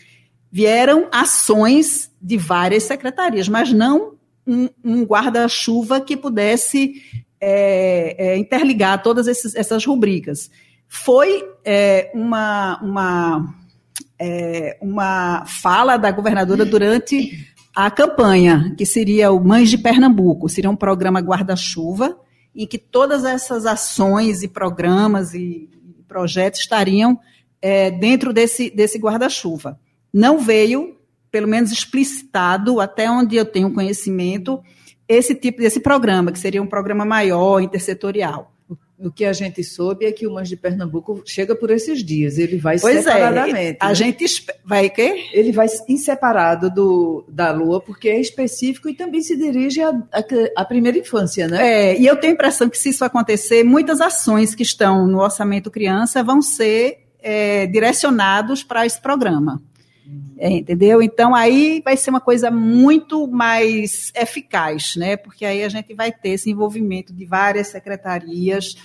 Vieram 0.51 1.07
ações 1.11 2.11
de 2.21 2.37
várias 2.37 2.83
secretarias, 2.83 3.47
mas 3.47 3.71
não 3.71 4.13
um, 4.45 4.69
um 4.83 5.03
guarda-chuva 5.03 5.99
que 5.99 6.15
pudesse 6.15 7.01
é, 7.39 8.15
é, 8.17 8.37
interligar 8.37 9.01
todas 9.01 9.27
esses, 9.27 9.55
essas 9.55 9.85
rubricas. 9.85 10.49
Foi 10.87 11.43
é, 11.65 12.11
uma, 12.13 12.79
uma 12.81 13.55
é, 14.19 14.77
uma 14.81 15.45
fala 15.45 15.97
da 15.97 16.11
governadora 16.11 16.65
durante 16.65 17.45
a 17.75 17.91
campanha, 17.91 18.73
que 18.75 18.85
seria 18.85 19.31
o 19.31 19.39
Mães 19.39 19.69
de 19.69 19.77
Pernambuco, 19.77 20.49
seria 20.49 20.69
um 20.69 20.75
programa 20.75 21.19
guarda-chuva, 21.19 22.17
em 22.63 22.67
que 22.67 22.77
todas 22.77 23.23
essas 23.23 23.65
ações 23.65 24.43
e 24.43 24.47
programas 24.47 25.33
e 25.33 25.69
projetos 26.07 26.61
estariam 26.61 27.19
é, 27.61 27.91
dentro 27.91 28.33
desse, 28.33 28.69
desse 28.69 28.97
guarda-chuva. 28.97 29.79
Não 30.11 30.39
veio, 30.39 30.97
pelo 31.29 31.47
menos 31.47 31.71
explicitado, 31.71 32.81
até 32.81 33.09
onde 33.09 33.35
eu 33.35 33.45
tenho 33.45 33.73
conhecimento, 33.73 34.61
esse 35.07 35.35
tipo 35.35 35.59
desse 35.59 35.79
programa, 35.79 36.31
que 36.31 36.39
seria 36.39 36.61
um 36.61 36.67
programa 36.67 37.05
maior, 37.05 37.59
intersetorial 37.61 38.56
o 38.99 39.11
que 39.11 39.25
a 39.25 39.33
gente 39.33 39.63
soube 39.63 40.05
é 40.05 40.11
que 40.11 40.25
o 40.25 40.33
Mães 40.33 40.49
de 40.49 40.55
Pernambuco 40.55 41.21
chega 41.25 41.55
por 41.55 41.69
esses 41.69 42.03
dias. 42.03 42.37
Ele 42.37 42.57
vai 42.57 42.79
pois 42.79 42.97
é, 42.97 43.01
separadamente. 43.01 43.77
É, 43.81 43.85
a 43.85 43.89
né? 43.89 43.95
gente 43.95 44.25
vai 44.65 44.89
quê? 44.89 45.25
Ele 45.33 45.51
vai 45.51 45.67
em 45.87 45.97
separado 45.97 46.69
do, 46.69 47.23
da 47.27 47.51
Lua, 47.51 47.79
porque 47.79 48.09
é 48.09 48.19
específico 48.19 48.89
e 48.89 48.95
também 48.95 49.21
se 49.21 49.35
dirige 49.35 49.81
à 50.55 50.65
primeira 50.65 50.97
infância, 50.97 51.47
né? 51.47 51.91
É, 51.91 51.99
e 51.99 52.07
eu 52.07 52.15
tenho 52.15 52.33
a 52.33 52.35
impressão 52.35 52.69
que 52.69 52.77
se 52.77 52.89
isso 52.89 53.05
acontecer, 53.05 53.63
muitas 53.63 54.01
ações 54.01 54.55
que 54.55 54.63
estão 54.63 55.05
no 55.05 55.19
orçamento 55.19 55.69
criança 55.69 56.23
vão 56.23 56.41
ser 56.41 57.07
é, 57.19 57.67
direcionados 57.67 58.63
para 58.63 58.85
esse 58.85 58.99
programa. 58.99 59.61
É, 60.39 60.49
entendeu? 60.49 61.01
Então 61.01 61.33
aí 61.33 61.81
vai 61.83 61.97
ser 61.97 62.11
uma 62.11 62.21
coisa 62.21 62.51
muito 62.51 63.27
mais 63.27 64.11
eficaz, 64.15 64.95
né? 64.95 65.17
Porque 65.17 65.43
aí 65.43 65.63
a 65.63 65.69
gente 65.69 65.93
vai 65.95 66.11
ter 66.11 66.29
esse 66.29 66.49
envolvimento 66.49 67.11
de 67.11 67.25
várias 67.25 67.67
secretarias 67.67 68.75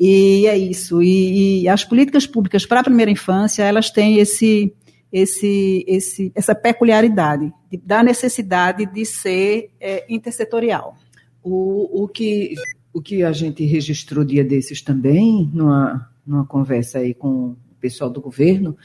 e 0.00 0.46
é 0.46 0.56
isso. 0.56 1.02
E, 1.02 1.62
e 1.62 1.68
as 1.68 1.84
políticas 1.84 2.26
públicas 2.26 2.64
para 2.64 2.80
a 2.80 2.84
primeira 2.84 3.10
infância 3.10 3.62
elas 3.62 3.90
têm 3.90 4.18
esse, 4.18 4.72
esse, 5.12 5.84
esse, 5.86 6.32
essa 6.34 6.54
peculiaridade 6.54 7.52
de, 7.70 7.76
da 7.76 8.02
necessidade 8.02 8.86
de 8.86 9.04
ser 9.04 9.70
é, 9.78 10.06
intersetorial. 10.08 10.96
O, 11.42 12.04
o 12.04 12.08
que 12.08 12.54
o 12.92 13.02
que 13.02 13.22
a 13.22 13.30
gente 13.30 13.62
registrou 13.66 14.24
dia 14.24 14.42
desses 14.42 14.80
também 14.80 15.50
numa 15.52 16.10
numa 16.26 16.46
conversa 16.46 16.98
aí 16.98 17.12
com 17.12 17.50
o 17.50 17.56
pessoal 17.78 18.10
do 18.10 18.20
governo 18.20 18.76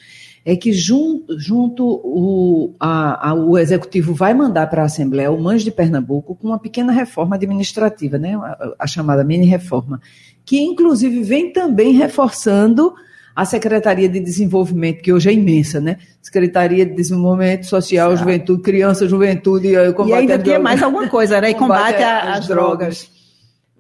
é 0.43 0.55
que 0.55 0.74
junto, 0.74 1.39
junto 1.39 1.86
o, 1.86 2.75
a, 2.79 3.29
a, 3.29 3.33
o 3.33 3.57
executivo 3.57 4.13
vai 4.13 4.33
mandar 4.33 4.67
para 4.67 4.81
a 4.81 4.86
Assembleia 4.86 5.31
o 5.31 5.39
Mães 5.39 5.63
de 5.63 5.71
Pernambuco 5.71 6.36
com 6.36 6.48
uma 6.48 6.60
pequena 6.60 6.91
reforma 6.91 7.36
administrativa, 7.36 8.17
né, 8.17 8.36
a, 8.36 8.74
a 8.79 8.88
chamada 8.88 9.24
mini 9.24 9.45
reforma, 9.45 10.01
que 10.43 10.60
inclusive 10.60 11.21
vem 11.21 11.53
também 11.53 11.93
reforçando 11.93 12.93
a 13.36 13.45
Secretaria 13.45 14.10
de 14.10 14.19
Desenvolvimento, 14.19 15.01
que 15.01 15.13
hoje 15.13 15.29
é 15.29 15.33
imensa, 15.33 15.79
né? 15.79 15.98
Secretaria 16.21 16.86
de 16.86 16.93
Desenvolvimento 16.93 17.65
Social, 17.65 18.15
Juventude, 18.17 18.62
Criança, 18.62 19.07
Juventude 19.07 19.69
e 19.69 19.93
combate 19.93 20.27
E 20.27 20.31
ainda 20.33 20.60
mais 20.60 20.83
alguma 20.83 21.07
coisa, 21.07 21.39
né? 21.39 21.51
E 21.51 21.55
combate, 21.55 21.93
combate 21.93 22.03
às 22.03 22.48
drogas. 22.48 22.77
drogas. 22.77 23.12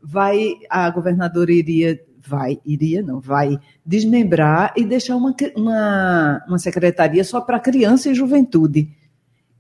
Vai, 0.01 0.53
a 0.69 0.89
governadora 0.89 1.51
iria 1.51 1.99
vai, 2.25 2.59
iria 2.65 3.01
não, 3.01 3.19
vai 3.19 3.59
desmembrar 3.85 4.73
e 4.75 4.83
deixar 4.83 5.15
uma, 5.15 5.35
uma, 5.55 6.43
uma 6.47 6.59
secretaria 6.59 7.23
só 7.23 7.41
para 7.41 7.59
criança 7.59 8.09
e 8.09 8.15
juventude. 8.15 8.89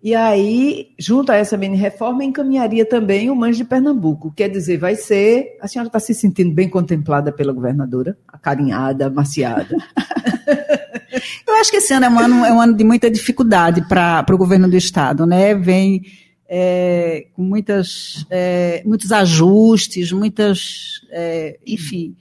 E 0.03 0.15
aí, 0.15 0.95
junto 0.97 1.31
a 1.31 1.35
essa 1.35 1.55
mini-reforma, 1.55 2.23
encaminharia 2.23 2.83
também 2.83 3.29
o 3.29 3.35
Mães 3.35 3.55
de 3.55 3.63
Pernambuco. 3.63 4.33
Quer 4.35 4.49
dizer, 4.49 4.77
vai 4.77 4.95
ser. 4.95 5.57
A 5.61 5.67
senhora 5.67 5.87
está 5.87 5.99
se 5.99 6.13
sentindo 6.15 6.51
bem 6.51 6.67
contemplada 6.67 7.31
pela 7.31 7.53
governadora? 7.53 8.17
Acarinhada, 8.27 9.07
amaciada. 9.07 9.77
Eu 11.47 11.55
acho 11.55 11.69
que 11.69 11.77
esse 11.77 11.93
ano 11.93 12.05
é 12.05 12.09
um 12.09 12.19
ano, 12.19 12.45
é 12.45 12.53
um 12.53 12.61
ano 12.61 12.75
de 12.75 12.83
muita 12.83 13.11
dificuldade 13.11 13.87
para 13.87 14.25
o 14.31 14.37
governo 14.37 14.67
do 14.67 14.75
Estado, 14.75 15.25
né? 15.27 15.53
Vem 15.53 16.01
é, 16.49 17.27
com 17.33 17.43
muitas, 17.43 18.25
é, 18.29 18.81
muitos 18.85 19.11
ajustes, 19.11 20.11
muitas. 20.11 21.01
É, 21.11 21.59
enfim. 21.65 22.15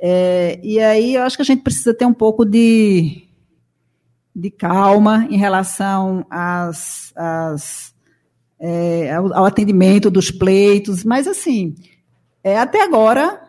É, 0.00 0.60
e 0.62 0.80
aí 0.80 1.14
eu 1.14 1.22
acho 1.22 1.36
que 1.36 1.42
a 1.42 1.46
gente 1.46 1.62
precisa 1.62 1.94
ter 1.94 2.04
um 2.04 2.12
pouco 2.12 2.44
de, 2.44 3.24
de 4.34 4.50
calma 4.50 5.26
em 5.30 5.36
relação 5.36 6.26
às, 6.28 7.12
às, 7.16 7.94
é, 8.58 9.14
ao, 9.14 9.32
ao, 9.32 9.44
atendimento 9.46 10.10
dos 10.10 10.30
pleitos, 10.30 11.04
mas 11.04 11.26
assim, 11.26 11.74
é, 12.42 12.58
até 12.58 12.82
agora 12.82 13.40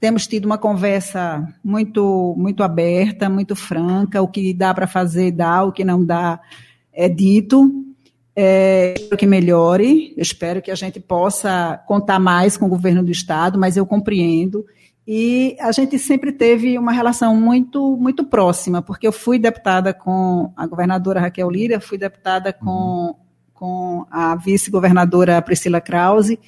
temos 0.00 0.26
tido 0.26 0.44
uma 0.44 0.58
conversa 0.58 1.46
muito, 1.62 2.34
muito 2.36 2.62
aberta, 2.62 3.28
muito 3.28 3.54
franca, 3.56 4.22
o 4.22 4.28
que 4.28 4.52
dá 4.52 4.72
para 4.74 4.86
fazer 4.86 5.30
dá, 5.32 5.64
o 5.64 5.72
que 5.72 5.84
não 5.84 6.04
dá 6.04 6.40
é 6.92 7.08
dito. 7.08 7.82
É, 8.38 8.94
espero 8.94 9.16
que 9.16 9.26
melhore, 9.26 10.12
espero 10.16 10.60
que 10.60 10.70
a 10.70 10.74
gente 10.74 11.00
possa 11.00 11.82
contar 11.86 12.18
mais 12.18 12.56
com 12.56 12.66
o 12.66 12.68
governo 12.68 13.02
do 13.02 13.10
Estado, 13.10 13.58
mas 13.58 13.78
eu 13.78 13.86
compreendo 13.86 14.66
e 15.06 15.56
a 15.60 15.70
gente 15.70 15.98
sempre 15.98 16.32
teve 16.32 16.76
uma 16.76 16.90
relação 16.90 17.36
muito, 17.36 17.96
muito 17.96 18.24
próxima, 18.24 18.82
porque 18.82 19.06
eu 19.06 19.12
fui 19.12 19.38
deputada 19.38 19.94
com 19.94 20.52
a 20.56 20.66
governadora 20.66 21.20
Raquel 21.20 21.48
Lira, 21.48 21.80
fui 21.80 21.96
deputada 21.96 22.52
com, 22.52 22.66
uhum. 22.68 23.14
com 23.54 24.06
a 24.10 24.34
vice-governadora 24.34 25.40
Priscila 25.40 25.80
Krause, 25.80 26.40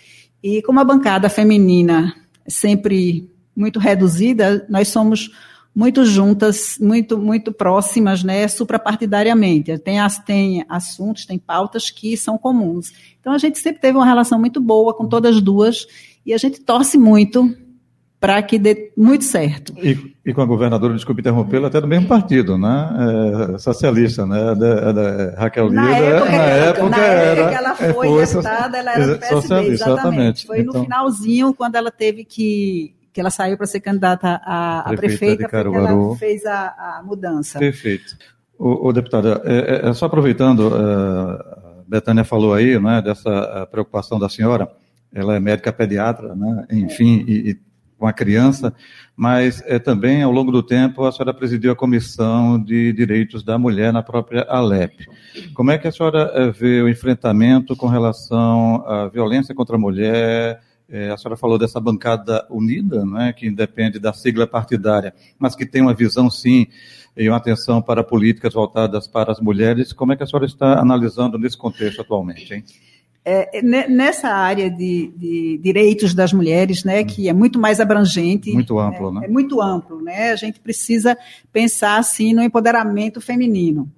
e 0.42 0.60
com 0.62 0.72
uma 0.72 0.84
bancada 0.84 1.28
feminina 1.28 2.12
sempre 2.48 3.30
muito 3.54 3.78
reduzida, 3.78 4.66
nós 4.68 4.88
somos 4.88 5.30
muito 5.74 6.04
juntas, 6.04 6.76
muito, 6.80 7.16
muito 7.16 7.52
próximas, 7.52 8.24
né, 8.24 8.48
suprapartidariamente. 8.48 9.78
Tem, 9.78 10.00
as, 10.00 10.18
tem 10.18 10.64
assuntos, 10.68 11.24
tem 11.24 11.38
pautas 11.38 11.90
que 11.90 12.16
são 12.16 12.36
comuns. 12.36 12.92
Então, 13.20 13.32
a 13.32 13.38
gente 13.38 13.60
sempre 13.60 13.80
teve 13.80 13.96
uma 13.96 14.06
relação 14.06 14.40
muito 14.40 14.60
boa 14.60 14.92
com 14.92 15.06
todas 15.06 15.40
duas, 15.40 15.86
e 16.26 16.34
a 16.34 16.38
gente 16.38 16.60
torce 16.60 16.98
muito 16.98 17.54
para 18.20 18.42
que 18.42 18.58
dê 18.58 18.90
muito 18.96 19.24
certo. 19.24 19.72
E, 19.78 20.14
e, 20.26 20.34
com 20.34 20.42
a 20.42 20.44
governadora, 20.44 20.94
desculpe 20.94 21.20
interrompê-la, 21.20 21.68
até 21.68 21.80
do 21.80 21.86
mesmo 21.86 22.08
partido, 22.08 22.58
né? 22.58 23.54
É, 23.54 23.58
socialista, 23.58 24.26
né? 24.26 24.54
Da, 24.56 24.92
da 24.92 25.34
Raquel 25.36 25.68
Lira. 25.68 25.82
Na 25.82 25.96
época, 25.96 26.30
na 26.30 26.36
época, 26.36 26.88
na 26.88 26.98
era, 26.98 27.40
época 27.40 27.48
que 27.48 27.54
ela 27.54 27.74
foi, 27.94 28.26
deputada, 28.26 28.78
ela 28.78 28.92
era 28.92 29.06
do 29.06 29.18
PSB, 29.18 29.38
exatamente. 29.38 29.72
exatamente. 29.72 30.46
Foi 30.46 30.60
então, 30.60 30.74
no 30.74 30.82
finalzinho, 30.82 31.54
quando 31.54 31.76
ela 31.76 31.90
teve 31.90 32.24
que 32.24 32.94
que 33.10 33.20
ela 33.20 33.30
saiu 33.30 33.56
para 33.56 33.66
ser 33.66 33.80
candidata 33.80 34.40
a, 34.44 34.80
a 34.80 34.96
prefeita, 34.96 35.48
prefeita 35.48 35.76
ela 35.76 36.16
fez 36.16 36.46
a, 36.46 36.68
a, 36.68 37.02
mudança. 37.04 37.58
Perfeito. 37.58 38.16
O, 38.56 38.88
o 38.88 38.92
deputada, 38.92 39.42
é, 39.44 39.86
é, 39.86 39.88
é, 39.88 39.92
só 39.92 40.06
aproveitando, 40.06 40.72
a 40.72 41.82
Betânia 41.88 42.22
falou 42.22 42.54
aí, 42.54 42.78
né, 42.78 43.02
dessa 43.02 43.66
preocupação 43.72 44.20
da 44.20 44.28
senhora, 44.28 44.70
ela 45.12 45.34
é 45.34 45.40
médica 45.40 45.72
pediatra, 45.72 46.32
né, 46.36 46.66
enfim, 46.70 47.24
e, 47.26 47.50
e 47.50 47.67
com 47.98 48.06
a 48.06 48.12
criança, 48.12 48.72
mas 49.16 49.62
é, 49.66 49.78
também, 49.78 50.22
ao 50.22 50.30
longo 50.30 50.52
do 50.52 50.62
tempo, 50.62 51.04
a 51.04 51.12
senhora 51.12 51.34
presidiu 51.34 51.72
a 51.72 51.76
Comissão 51.76 52.62
de 52.62 52.92
Direitos 52.92 53.42
da 53.42 53.58
Mulher 53.58 53.92
na 53.92 54.02
própria 54.02 54.42
Alep. 54.48 55.06
Como 55.52 55.70
é 55.72 55.78
que 55.78 55.88
a 55.88 55.92
senhora 55.92 56.30
é, 56.34 56.50
vê 56.50 56.80
o 56.80 56.88
enfrentamento 56.88 57.74
com 57.74 57.88
relação 57.88 58.84
à 58.86 59.08
violência 59.08 59.54
contra 59.54 59.74
a 59.74 59.78
mulher? 59.78 60.60
É, 60.88 61.10
a 61.10 61.16
senhora 61.18 61.36
falou 61.36 61.58
dessa 61.58 61.80
bancada 61.80 62.46
unida, 62.48 63.04
né, 63.04 63.32
que 63.32 63.46
independe 63.46 63.98
da 63.98 64.12
sigla 64.12 64.46
partidária, 64.46 65.12
mas 65.38 65.54
que 65.54 65.66
tem 65.66 65.82
uma 65.82 65.92
visão, 65.92 66.30
sim, 66.30 66.66
e 67.16 67.28
uma 67.28 67.36
atenção 67.36 67.82
para 67.82 68.04
políticas 68.04 68.54
voltadas 68.54 69.08
para 69.08 69.32
as 69.32 69.40
mulheres. 69.40 69.92
Como 69.92 70.12
é 70.12 70.16
que 70.16 70.22
a 70.22 70.26
senhora 70.26 70.46
está 70.46 70.78
analisando 70.78 71.36
nesse 71.36 71.58
contexto 71.58 72.00
atualmente, 72.00 72.54
hein? 72.54 72.64
É, 73.28 73.62
nessa 73.62 74.28
área 74.28 74.70
de, 74.70 75.12
de, 75.16 75.60
direitos 75.62 76.14
das 76.14 76.32
mulheres, 76.32 76.82
né, 76.82 77.04
que 77.04 77.28
é 77.28 77.32
muito 77.32 77.58
mais 77.58 77.78
abrangente. 77.78 78.50
Muito 78.52 78.78
amplo, 78.78 79.12
né? 79.12 79.20
né? 79.20 79.26
É 79.26 79.28
muito 79.28 79.60
amplo, 79.60 80.00
né? 80.00 80.30
A 80.30 80.36
gente 80.36 80.60
precisa 80.60 81.16
pensar, 81.52 81.98
assim, 81.98 82.32
no 82.32 82.42
empoderamento 82.42 83.20
feminino. 83.20 83.90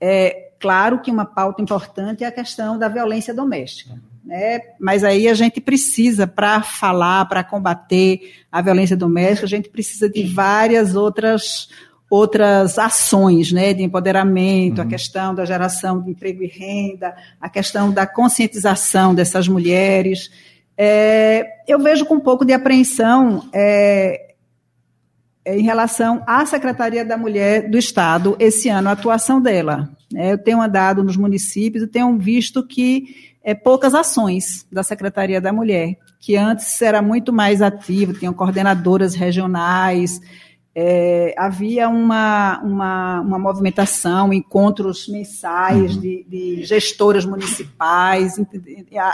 É 0.00 0.52
claro 0.58 1.00
que 1.00 1.10
uma 1.10 1.26
pauta 1.26 1.60
importante 1.60 2.24
é 2.24 2.26
a 2.26 2.32
questão 2.32 2.78
da 2.78 2.88
violência 2.88 3.34
doméstica. 3.34 4.00
Né? 4.24 4.60
Mas 4.78 5.04
aí 5.04 5.28
a 5.28 5.34
gente 5.34 5.60
precisa, 5.60 6.26
para 6.26 6.62
falar, 6.62 7.26
para 7.26 7.44
combater 7.44 8.32
a 8.50 8.62
violência 8.62 8.96
doméstica, 8.96 9.44
a 9.44 9.48
gente 9.48 9.68
precisa 9.68 10.08
de 10.08 10.22
várias 10.22 10.94
outras 10.94 11.68
outras 12.10 12.76
ações 12.76 13.52
né, 13.52 13.72
de 13.72 13.84
empoderamento, 13.84 14.78
uhum. 14.78 14.84
a 14.84 14.90
questão 14.90 15.32
da 15.32 15.44
geração 15.44 16.02
de 16.02 16.10
emprego 16.10 16.42
e 16.42 16.48
renda, 16.48 17.14
a 17.40 17.48
questão 17.48 17.92
da 17.92 18.04
conscientização 18.04 19.14
dessas 19.14 19.46
mulheres. 19.46 20.28
É, 20.76 21.46
eu 21.68 21.78
vejo 21.78 22.04
com 22.04 22.16
um 22.16 22.20
pouco 22.20 22.44
de 22.44 22.52
apreensão 22.52 23.48
é, 23.52 24.34
é 25.44 25.56
em 25.56 25.62
relação 25.62 26.22
à 26.26 26.44
Secretaria 26.44 27.04
da 27.04 27.16
Mulher 27.16 27.70
do 27.70 27.78
Estado 27.78 28.36
esse 28.40 28.68
ano, 28.68 28.88
a 28.88 28.92
atuação 28.92 29.40
dela. 29.40 29.88
É, 30.16 30.32
eu 30.32 30.38
tenho 30.38 30.60
andado 30.60 31.04
nos 31.04 31.16
municípios 31.16 31.84
e 31.84 31.86
tenho 31.86 32.18
visto 32.18 32.66
que 32.66 33.30
é, 33.42 33.54
poucas 33.54 33.94
ações 33.94 34.66
da 34.70 34.82
Secretaria 34.82 35.40
da 35.40 35.52
Mulher, 35.52 35.96
que 36.18 36.36
antes 36.36 36.82
era 36.82 37.00
muito 37.00 37.32
mais 37.32 37.62
ativo, 37.62 38.12
tinham 38.12 38.34
coordenadoras 38.34 39.14
regionais, 39.14 40.20
é, 40.82 41.34
havia 41.36 41.90
uma, 41.90 42.58
uma, 42.62 43.20
uma, 43.20 43.38
movimentação, 43.38 44.32
encontros 44.32 45.06
mensais 45.08 45.94
uhum. 45.94 46.00
de, 46.00 46.26
de, 46.26 46.64
gestoras 46.64 47.26
municipais. 47.26 48.40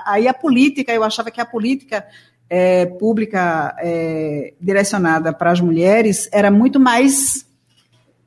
Aí 0.06 0.28
a 0.28 0.32
política, 0.32 0.92
eu 0.92 1.02
achava 1.02 1.28
que 1.28 1.40
a 1.40 1.44
política 1.44 2.06
é, 2.48 2.86
pública 2.86 3.74
é, 3.80 4.54
direcionada 4.60 5.32
para 5.32 5.50
as 5.50 5.60
mulheres 5.60 6.28
era 6.30 6.52
muito 6.52 6.78
mais 6.78 7.44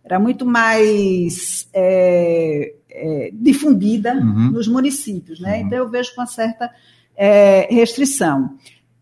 era 0.03 0.19
muito 0.19 0.45
mais 0.45 1.69
é, 1.73 2.73
é, 2.89 3.29
difundida 3.31 4.15
uhum. 4.15 4.51
nos 4.51 4.67
municípios, 4.67 5.39
né? 5.39 5.59
Uhum. 5.59 5.61
Então 5.61 5.77
eu 5.77 5.89
vejo 5.89 6.13
com 6.13 6.19
uma 6.19 6.27
certa 6.27 6.69
é, 7.15 7.73
restrição. 7.73 8.57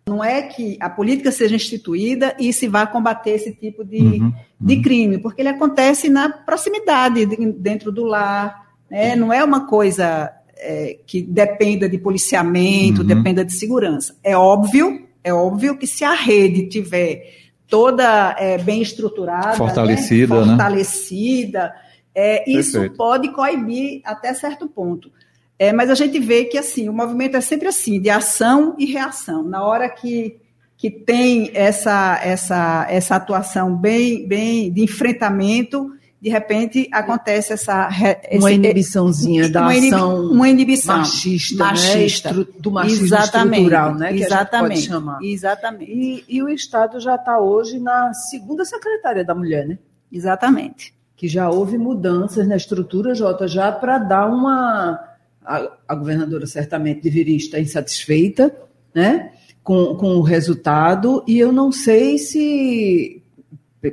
Não 0.08 0.24
é 0.24 0.42
que 0.44 0.78
a 0.80 0.90
política 0.90 1.32
seja 1.32 1.56
instituída 1.56 2.36
e 2.40 2.54
se 2.54 2.68
vá 2.68 2.88
combater 2.88 3.32
esse 3.32 3.54
tipo 3.54 3.84
de, 3.84 4.02
uhum, 4.02 4.34
de 4.60 4.76
uhum. 4.76 4.82
crime, 4.82 5.18
porque 5.18 5.42
ele 5.42 5.50
acontece 5.50 6.10
na 6.10 6.30
proximidade, 6.30 7.26
dentro 7.54 7.92
do 7.92 8.06
lar. 8.06 8.68
Né? 8.90 9.16
Não 9.16 9.34
é 9.34 9.44
uma 9.44 9.68
coisa 9.68 10.32
é, 10.56 10.98
que 11.06 11.22
dependa 11.22 11.90
de 11.90 11.98
policiamento, 11.98 13.02
uhum. 13.02 13.08
dependa 13.08 13.44
de 13.44 13.54
segurança. 13.54 14.16
É 14.24 14.36
óbvio, 14.38 15.08
é 15.24 15.34
óbvio 15.34 15.78
que 15.78 15.86
se 15.86 16.04
a 16.04 16.14
rede 16.14 16.70
tiver 16.70 17.24
toda 17.68 18.36
é, 18.40 18.58
bem 18.58 18.82
estruturada, 18.82 19.50
né? 19.50 19.56
fortalecida, 19.56 20.36
né? 20.40 20.46
fortalecida 20.46 21.74
é, 22.20 22.50
isso 22.50 22.90
pode 22.98 23.32
coibir 23.32 24.02
até 24.04 24.34
certo 24.34 24.68
ponto. 24.68 25.12
É, 25.60 25.74
mas 25.74 25.90
a 25.90 25.96
gente 25.96 26.20
vê 26.20 26.46
que 26.46 26.58
assim 26.58 26.88
o 26.88 26.94
movimento 26.94 27.36
é 27.36 27.42
sempre 27.42 27.68
assim, 27.68 28.00
de 28.00 28.10
ação 28.10 28.76
e 28.78 28.86
reação. 28.86 29.44
Na 29.44 29.66
hora 29.66 29.90
que, 29.90 30.38
que 30.78 30.90
tem 30.90 31.50
essa, 31.54 32.20
essa, 32.24 32.86
essa 32.90 33.16
atuação 33.16 33.76
bem, 33.76 34.28
bem 34.28 34.72
de 34.72 34.84
enfrentamento, 34.84 35.92
de 36.22 36.30
repente 36.30 36.88
acontece 36.92 37.54
essa 37.54 37.90
uma 38.34 38.52
inibiçãozinha 38.52 39.50
da 39.50 39.62
uma 39.62 39.72
ação 39.72 40.32
uma 40.32 40.50
inibição 40.50 40.98
machista, 40.98 41.64
né? 41.64 41.70
machista. 41.72 42.34
Né? 42.34 42.46
do 42.60 42.72
machismo 42.72 43.06
exatamente, 43.06 43.64
estrutural, 43.64 43.96
né? 43.96 44.14
Que 44.14 44.24
exatamente, 44.24 44.72
a 44.72 44.76
gente 44.76 44.90
pode 44.90 45.00
chamar. 45.00 45.24
Exatamente. 45.24 45.92
E, 45.92 46.26
e 46.28 46.44
o 46.44 46.50
Estado 46.50 47.00
já 47.00 47.16
está 47.16 47.40
hoje 47.40 47.80
na 47.80 48.14
segunda 48.14 48.64
secretária 48.64 49.24
da 49.24 49.34
mulher, 49.34 49.68
né? 49.68 49.80
Exatamente. 50.12 50.94
Que 51.16 51.28
já 51.28 51.50
houve 51.50 51.78
mudanças 51.78 52.48
na 52.48 52.56
estrutura, 52.56 53.16
Jota, 53.16 53.48
já 53.48 53.72
para 53.72 53.98
dar 53.98 54.28
uma 54.28 55.16
a, 55.48 55.77
a 55.88 55.96
governadora 55.96 56.46
certamente 56.46 57.01
deveria 57.01 57.38
estar 57.38 57.60
insatisfeita 57.60 58.54
né, 58.94 59.32
com, 59.63 59.96
com 59.96 60.16
o 60.16 60.22
resultado, 60.22 61.24
e 61.25 61.39
eu 61.39 61.51
não 61.51 61.72
sei 61.72 62.18
se, 62.18 63.24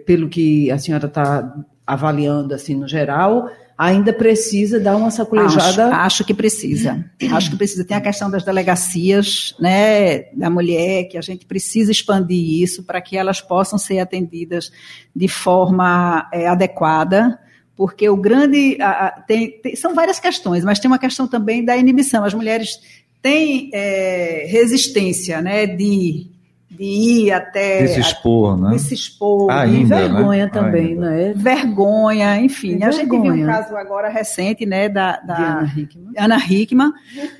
pelo 0.04 0.28
que 0.28 0.70
a 0.70 0.78
senhora 0.78 1.06
está 1.06 1.54
avaliando 1.86 2.54
assim 2.54 2.74
no 2.74 2.88
geral, 2.88 3.48
ainda 3.76 4.12
precisa 4.12 4.80
dar 4.80 4.96
uma 4.96 5.10
sacolejada. 5.10 5.86
Acho, 5.86 5.96
acho, 5.96 6.24
que 6.24 6.34
precisa. 6.34 7.04
Acho 7.32 7.50
que 7.50 7.56
precisa. 7.56 7.84
Tem 7.84 7.96
a 7.96 8.00
questão 8.00 8.30
das 8.30 8.44
delegacias, 8.44 9.54
né, 9.58 10.32
da 10.32 10.48
mulher, 10.48 11.04
que 11.04 11.18
a 11.18 11.20
gente 11.20 11.44
precisa 11.44 11.90
expandir 11.90 12.62
isso 12.62 12.84
para 12.84 13.00
que 13.00 13.16
elas 13.16 13.40
possam 13.40 13.78
ser 13.78 13.98
atendidas 13.98 14.72
de 15.14 15.28
forma 15.28 16.28
é, 16.32 16.46
adequada 16.46 17.38
porque 17.76 18.08
o 18.08 18.16
grande. 18.16 18.78
A, 18.80 19.06
a, 19.06 19.10
tem, 19.10 19.50
tem, 19.50 19.76
são 19.76 19.94
várias 19.94 20.20
questões, 20.20 20.64
mas 20.64 20.78
tem 20.78 20.90
uma 20.90 20.98
questão 20.98 21.26
também 21.26 21.64
da 21.64 21.76
inibição. 21.76 22.24
As 22.24 22.34
mulheres 22.34 22.78
têm 23.20 23.70
é, 23.72 24.46
resistência 24.48 25.40
né, 25.40 25.66
de, 25.66 26.28
de 26.70 26.84
ir 26.84 27.32
até. 27.32 27.82
De 27.82 27.94
se 27.94 28.00
expor, 28.00 28.56
né? 28.56 28.76
De 28.76 28.80
se 28.80 28.94
expor. 28.94 29.50
Ainda, 29.50 29.96
e 29.96 30.08
vergonha 30.08 30.44
né? 30.44 30.50
também, 30.50 30.86
Ainda. 30.88 31.10
né? 31.10 31.32
Vergonha, 31.34 32.40
enfim. 32.40 32.82
A 32.82 32.90
gente 32.90 33.08
viu 33.08 33.22
um 33.22 33.46
caso 33.46 33.76
agora 33.76 34.08
recente, 34.08 34.64
né, 34.64 34.88
da, 34.88 35.16
da 35.18 35.36
Ana 35.36 35.72
Hickman. 35.76 36.12
Ana 36.16 36.36
Hickman, 36.38 36.92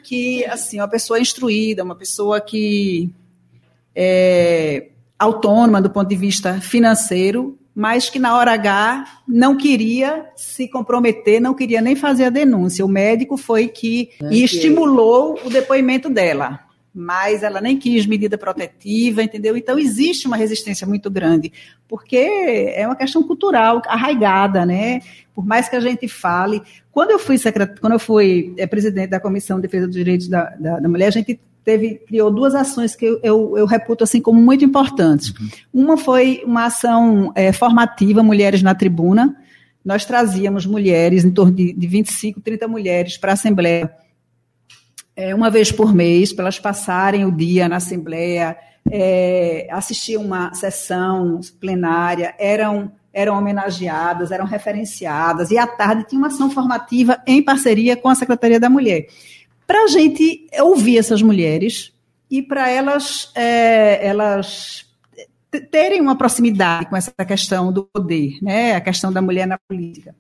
que, 0.03 0.44
assim, 0.47 0.81
uma 0.81 0.88
pessoa 0.88 1.20
instruída, 1.20 1.85
uma 1.85 1.97
pessoa 1.97 2.40
que. 2.40 3.11
É, 3.97 4.88
autônoma 5.16 5.81
do 5.81 5.88
ponto 5.88 6.09
de 6.09 6.16
vista 6.16 6.61
financeiro, 6.61 7.57
mas 7.75 8.09
que 8.09 8.19
na 8.19 8.37
hora 8.37 8.53
H 8.53 9.23
não 9.27 9.57
queria 9.57 10.27
se 10.37 10.69
comprometer, 10.69 11.41
não 11.41 11.55
queria 11.55 11.81
nem 11.81 11.97
fazer 11.97 12.25
a 12.25 12.31
denúncia. 12.31 12.85
O 12.85 12.89
médico 12.89 13.37
foi 13.37 13.69
que 13.69 14.11
é 14.23 14.35
estimulou 14.35 15.39
o 15.45 15.51
depoimento 15.51 16.09
dela, 16.09 16.61
mas 16.95 17.43
ela 17.43 17.61
nem 17.61 17.77
quis 17.77 18.07
medida 18.07 18.39
protetiva, 18.39 19.23
entendeu? 19.23 19.57
Então 19.57 19.77
existe 19.77 20.29
uma 20.29 20.37
resistência 20.37 20.87
muito 20.87 21.11
grande, 21.11 21.53
porque 21.89 22.17
é 22.17 22.87
uma 22.87 22.95
questão 22.95 23.23
cultural 23.25 23.83
arraigada, 23.87 24.65
né? 24.65 25.01
Por 25.35 25.45
mais 25.45 25.69
que 25.69 25.75
a 25.75 25.81
gente 25.81 26.07
fale, 26.07 26.63
quando 26.93 27.11
eu 27.11 27.19
fui 27.19 27.37
secret... 27.37 27.81
quando 27.81 27.95
eu 27.95 27.99
fui 27.99 28.55
é, 28.57 28.69
presidente 28.69 29.11
da 29.11 29.19
Comissão 29.19 29.57
de 29.57 29.63
Defesa 29.63 29.89
dos 29.89 29.97
Direitos 29.97 30.29
da, 30.29 30.45
da, 30.51 30.79
da 30.79 30.89
Mulher, 30.89 31.09
a 31.09 31.11
gente 31.11 31.41
teve, 31.64 31.94
criou 32.07 32.31
duas 32.31 32.55
ações 32.55 32.94
que 32.94 33.07
eu, 33.07 33.18
eu, 33.22 33.59
eu, 33.59 33.66
reputo 33.66 34.05
assim 34.05 34.20
como 34.20 34.40
muito 34.40 34.64
importantes. 34.64 35.31
Uhum. 35.31 35.48
Uma 35.72 35.96
foi 35.96 36.42
uma 36.44 36.66
ação 36.66 37.33
é, 37.35 37.53
formativa, 37.53 38.22
Mulheres 38.22 38.62
na 38.62 38.74
Tribuna. 38.74 39.35
Nós 39.85 40.05
trazíamos 40.05 40.66
mulheres, 40.66 41.24
em 41.24 41.31
torno 41.31 41.53
de, 41.53 41.72
de 41.72 41.87
25, 41.87 42.40
30 42.40 42.68
mulheres 42.68 43.16
para 43.16 43.33
a 43.33 43.35
Assembleia, 43.35 43.90
é, 45.16 45.35
uma 45.35 45.50
vez 45.50 45.70
por 45.70 45.94
mês, 45.94 46.33
para 46.33 46.44
elas 46.44 46.59
passarem 46.59 47.24
o 47.24 47.33
dia 47.33 47.68
na 47.68 47.77
Assembleia, 47.77 48.57
é, 48.90 49.68
assistir 49.70 50.16
uma 50.16 50.53
sessão 50.55 51.40
plenária, 51.61 52.35
eram 52.38 52.92
eram 53.16 53.38
homenageadas, 53.38 54.33
eram 54.33 54.44
referenciadas, 54.44 55.53
e 55.53 55.57
à 55.57 55.68
tarde 55.68 56.05
tinha 56.09 56.18
uma 56.18 56.27
ação 56.27 56.50
formativa 56.50 57.22
em 57.24 57.40
parceria 57.40 57.96
com 57.96 58.09
a 58.09 58.14
Secretaria 58.16 58.59
da 58.59 58.68
Mulher 58.68 59.07
para 59.66 59.85
a 59.85 59.87
gente 59.87 60.46
ouvir 60.61 60.98
essas 60.98 61.22
mulheres 61.22 61.92
e 62.31 62.42
para 62.42 62.68
elas, 62.68 63.31
é, 63.35 64.07
elas 64.07 64.87
terem 65.70 66.00
uma 66.00 66.16
proximidade 66.16 66.87
com 66.87 66.96
essa 66.96 67.12
questão 67.27 67.72
do 67.72 67.85
poder, 67.85 68.38
né? 68.42 68.74
a 68.74 68.81
questão 68.81 69.12
da 69.12 69.22
mulher 69.22 69.46
na 69.46 69.59
política. 69.68 70.14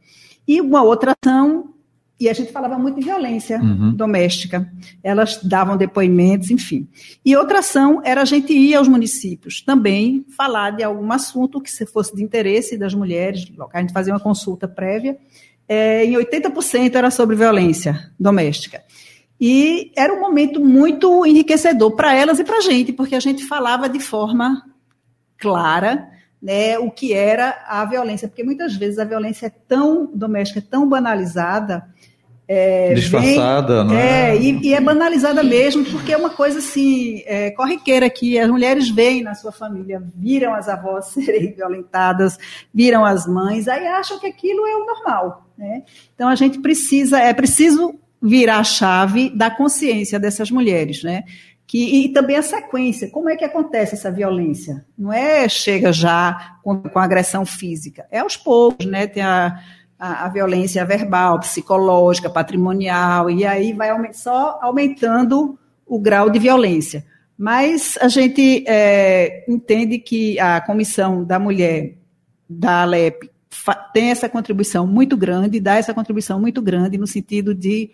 E 0.46 0.60
uma 0.60 0.82
outra 0.82 1.14
ação, 1.20 1.74
e 2.20 2.28
a 2.28 2.32
gente 2.32 2.52
falava 2.52 2.78
muito 2.78 3.00
de 3.00 3.04
violência 3.06 3.58
uhum. 3.58 3.92
doméstica, 3.92 4.70
elas 5.02 5.42
davam 5.42 5.76
depoimentos, 5.76 6.50
enfim. 6.50 6.86
E 7.24 7.34
outra 7.36 7.58
ação 7.58 8.00
era 8.04 8.22
a 8.22 8.24
gente 8.24 8.52
ir 8.52 8.74
aos 8.74 8.86
municípios 8.86 9.60
também 9.62 10.24
falar 10.36 10.70
de 10.70 10.82
algum 10.82 11.10
assunto 11.12 11.60
que 11.60 11.70
se 11.70 11.84
fosse 11.86 12.14
de 12.14 12.22
interesse 12.22 12.78
das 12.78 12.94
mulheres, 12.94 13.50
a 13.72 13.80
gente 13.80 13.92
fazia 13.92 14.12
uma 14.12 14.20
consulta 14.20 14.68
prévia, 14.68 15.18
é, 15.66 16.04
em 16.04 16.12
80% 16.12 16.94
era 16.94 17.10
sobre 17.10 17.34
violência 17.34 18.12
doméstica. 18.20 18.83
E 19.46 19.92
era 19.94 20.10
um 20.10 20.20
momento 20.20 20.58
muito 20.58 21.26
enriquecedor 21.26 21.94
para 21.94 22.14
elas 22.14 22.38
e 22.38 22.44
para 22.44 22.56
a 22.56 22.60
gente, 22.62 22.94
porque 22.94 23.14
a 23.14 23.20
gente 23.20 23.44
falava 23.44 23.90
de 23.90 24.00
forma 24.00 24.62
clara 25.36 26.08
né, 26.40 26.78
o 26.78 26.90
que 26.90 27.12
era 27.12 27.62
a 27.68 27.84
violência, 27.84 28.26
porque 28.26 28.42
muitas 28.42 28.74
vezes 28.74 28.98
a 28.98 29.04
violência 29.04 29.48
é 29.48 29.52
tão 29.68 30.10
doméstica, 30.14 30.60
é 30.60 30.62
tão 30.62 30.88
banalizada. 30.88 31.84
É, 32.48 32.94
Disfarçada, 32.94 33.84
vem, 33.84 33.94
né? 33.94 34.30
É, 34.30 34.36
e, 34.36 34.68
e, 34.68 34.72
é 34.72 34.80
banalizada 34.80 35.42
mesmo, 35.42 35.84
porque 35.84 36.14
é 36.14 36.16
uma 36.16 36.30
coisa 36.30 36.60
assim, 36.60 37.22
é, 37.26 37.50
corriqueira 37.50 38.08
que 38.08 38.38
as 38.38 38.48
mulheres 38.48 38.88
veem 38.88 39.22
na 39.22 39.34
sua 39.34 39.52
família, 39.52 40.02
viram 40.16 40.54
as 40.54 40.70
avós 40.70 41.08
serem 41.12 41.52
violentadas, 41.52 42.38
viram 42.72 43.04
as 43.04 43.26
mães, 43.26 43.68
aí 43.68 43.86
acham 43.88 44.18
que 44.18 44.26
aquilo 44.26 44.66
é 44.66 44.74
o 44.74 44.86
normal. 44.86 45.46
Né? 45.58 45.82
Então 46.14 46.30
a 46.30 46.34
gente 46.34 46.60
precisa, 46.60 47.18
é 47.18 47.34
preciso 47.34 47.94
virar 48.24 48.58
a 48.58 48.64
chave 48.64 49.28
da 49.28 49.50
consciência 49.50 50.18
dessas 50.18 50.50
mulheres, 50.50 51.02
né? 51.02 51.24
Que, 51.66 52.04
e 52.04 52.08
também 52.08 52.36
a 52.36 52.42
sequência, 52.42 53.10
como 53.10 53.28
é 53.28 53.36
que 53.36 53.44
acontece 53.44 53.94
essa 53.94 54.10
violência? 54.10 54.84
Não 54.98 55.12
é 55.12 55.46
chega 55.46 55.92
já 55.92 56.56
com, 56.62 56.80
com 56.82 56.98
agressão 56.98 57.44
física, 57.44 58.06
é 58.10 58.20
aos 58.20 58.36
poucos, 58.36 58.86
né? 58.86 59.06
Tem 59.06 59.22
a, 59.22 59.60
a, 59.98 60.24
a, 60.24 60.28
violência 60.28 60.84
verbal, 60.86 61.38
psicológica, 61.40 62.30
patrimonial, 62.30 63.30
e 63.30 63.44
aí 63.44 63.74
vai 63.74 63.90
só 64.14 64.58
aumentando 64.62 65.58
o 65.86 65.98
grau 65.98 66.30
de 66.30 66.38
violência. 66.38 67.04
Mas 67.36 67.98
a 68.00 68.08
gente 68.08 68.64
é, 68.66 69.44
entende 69.46 69.98
que 69.98 70.38
a 70.40 70.62
Comissão 70.62 71.24
da 71.24 71.38
Mulher 71.38 71.94
da 72.48 72.82
Alep 72.82 73.30
tem 73.92 74.10
essa 74.10 74.28
contribuição 74.28 74.86
muito 74.86 75.16
grande, 75.16 75.60
dá 75.60 75.74
essa 75.76 75.92
contribuição 75.92 76.40
muito 76.40 76.62
grande 76.62 76.96
no 76.96 77.06
sentido 77.06 77.54
de, 77.54 77.90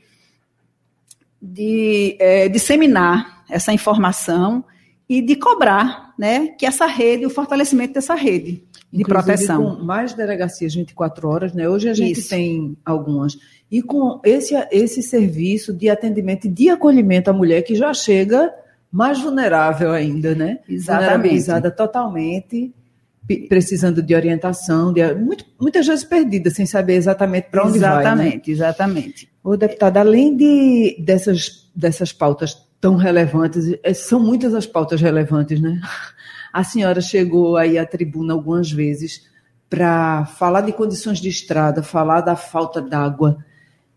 de 1.40 2.16
é, 2.18 2.48
disseminar 2.48 3.44
essa 3.48 3.72
informação 3.72 4.64
e 5.08 5.20
de 5.20 5.36
cobrar 5.36 6.14
né, 6.18 6.48
que 6.48 6.66
essa 6.66 6.86
rede, 6.86 7.26
o 7.26 7.30
fortalecimento 7.30 7.94
dessa 7.94 8.14
rede 8.14 8.62
de 8.92 9.02
Inclusive, 9.02 9.24
proteção. 9.24 9.76
Com 9.76 9.84
mais 9.84 10.12
delegacias 10.14 10.74
24 10.74 11.28
horas, 11.28 11.52
né? 11.52 11.68
Hoje 11.68 11.88
a 11.88 11.94
gente 11.94 12.20
Isso. 12.20 12.28
tem 12.28 12.76
algumas. 12.84 13.38
E 13.70 13.82
com 13.82 14.20
esse, 14.24 14.54
esse 14.70 15.02
serviço 15.02 15.72
de 15.72 15.88
atendimento 15.88 16.46
e 16.46 16.50
de 16.50 16.68
acolhimento 16.68 17.30
à 17.30 17.32
mulher 17.32 17.62
que 17.62 17.74
já 17.74 17.94
chega 17.94 18.52
mais 18.90 19.20
vulnerável 19.20 19.92
ainda, 19.92 20.34
né? 20.34 20.58
Exatamente. 20.68 21.06
Vulnerabilizada 21.06 21.70
totalmente, 21.70 22.74
precisando 23.36 24.02
de 24.02 24.14
orientação, 24.14 24.92
de, 24.92 25.14
muito, 25.14 25.44
muitas 25.60 25.86
vezes 25.86 26.04
perdida, 26.04 26.50
sem 26.50 26.66
saber 26.66 26.94
exatamente 26.94 27.48
para 27.50 27.66
onde 27.66 27.78
exatamente, 27.78 28.02
vai. 28.02 28.02
Exatamente, 28.02 28.48
né? 28.48 28.54
exatamente. 28.54 29.32
Ô, 29.42 29.56
deputada, 29.56 30.00
além 30.00 30.36
de, 30.36 30.96
dessas, 31.00 31.70
dessas 31.74 32.12
pautas 32.12 32.56
tão 32.80 32.96
relevantes, 32.96 33.76
é, 33.82 33.94
são 33.94 34.20
muitas 34.20 34.54
as 34.54 34.66
pautas 34.66 35.00
relevantes, 35.00 35.60
né? 35.60 35.80
A 36.52 36.64
senhora 36.64 37.00
chegou 37.00 37.56
aí 37.56 37.78
à 37.78 37.86
tribuna 37.86 38.32
algumas 38.34 38.72
vezes 38.72 39.22
para 39.68 40.26
falar 40.26 40.62
de 40.62 40.72
condições 40.72 41.20
de 41.20 41.28
estrada, 41.28 41.82
falar 41.82 42.22
da 42.22 42.34
falta 42.34 42.82
d'água. 42.82 43.38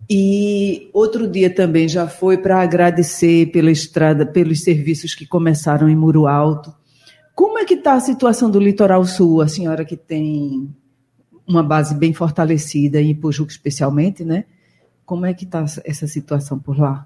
E 0.07 0.89
outro 0.93 1.27
dia 1.27 1.49
também 1.49 1.87
já 1.87 2.07
foi 2.07 2.37
para 2.37 2.61
agradecer 2.61 3.47
pela 3.47 3.71
estrada, 3.71 4.25
pelos 4.25 4.61
serviços 4.61 5.15
que 5.15 5.25
começaram 5.25 5.89
em 5.89 5.95
Muro 5.95 6.27
Alto. 6.27 6.71
Como 7.35 7.57
é 7.57 7.65
que 7.65 7.73
está 7.73 7.93
a 7.93 7.99
situação 7.99 8.49
do 8.49 8.59
litoral 8.59 9.03
sul, 9.05 9.41
a 9.41 9.47
senhora 9.47 9.83
que 9.83 9.97
tem 9.97 10.69
uma 11.47 11.63
base 11.63 11.95
bem 11.95 12.13
fortalecida 12.13 13.01
em 13.01 13.11
Ipojuca 13.11 13.51
especialmente, 13.51 14.23
né? 14.23 14.45
Como 15.05 15.25
é 15.25 15.33
que 15.33 15.43
está 15.43 15.65
essa 15.83 16.07
situação 16.07 16.59
por 16.59 16.77
lá? 16.79 17.05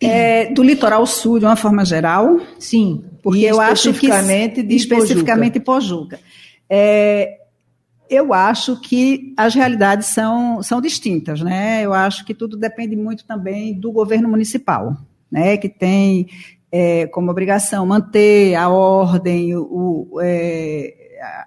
É, 0.00 0.52
do 0.52 0.62
litoral 0.62 1.06
sul, 1.06 1.38
de 1.38 1.44
uma 1.44 1.54
forma 1.54 1.84
geral? 1.84 2.40
Sim. 2.58 3.04
Porque 3.22 3.44
eu 3.44 3.60
acho 3.60 3.92
que. 3.94 4.08
De 4.08 4.74
especificamente 4.74 5.60
Pojuca. 5.60 6.18
É, 6.68 7.38
eu 8.10 8.34
acho 8.34 8.80
que 8.80 9.32
as 9.36 9.54
realidades 9.54 10.08
são, 10.08 10.62
são 10.62 10.80
distintas, 10.80 11.40
né? 11.40 11.82
Eu 11.82 11.92
acho 11.92 12.24
que 12.24 12.34
tudo 12.34 12.56
depende 12.56 12.96
muito 12.96 13.24
também 13.24 13.72
do 13.72 13.92
governo 13.92 14.28
municipal, 14.28 14.96
né? 15.30 15.56
Que 15.56 15.68
tem 15.68 16.26
é, 16.72 17.06
como 17.08 17.30
obrigação 17.30 17.84
manter 17.84 18.54
a 18.54 18.70
ordem, 18.70 19.54
o, 19.54 20.18
é, 20.22 20.94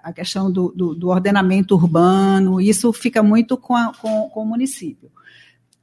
a 0.02 0.12
questão 0.12 0.50
do, 0.50 0.72
do, 0.74 0.94
do, 0.94 1.08
ordenamento 1.08 1.74
urbano, 1.74 2.60
isso 2.60 2.92
fica 2.92 3.24
muito 3.24 3.56
com, 3.56 3.74
a, 3.74 3.92
com, 4.00 4.30
com 4.30 4.42
o 4.42 4.46
município. 4.46 5.10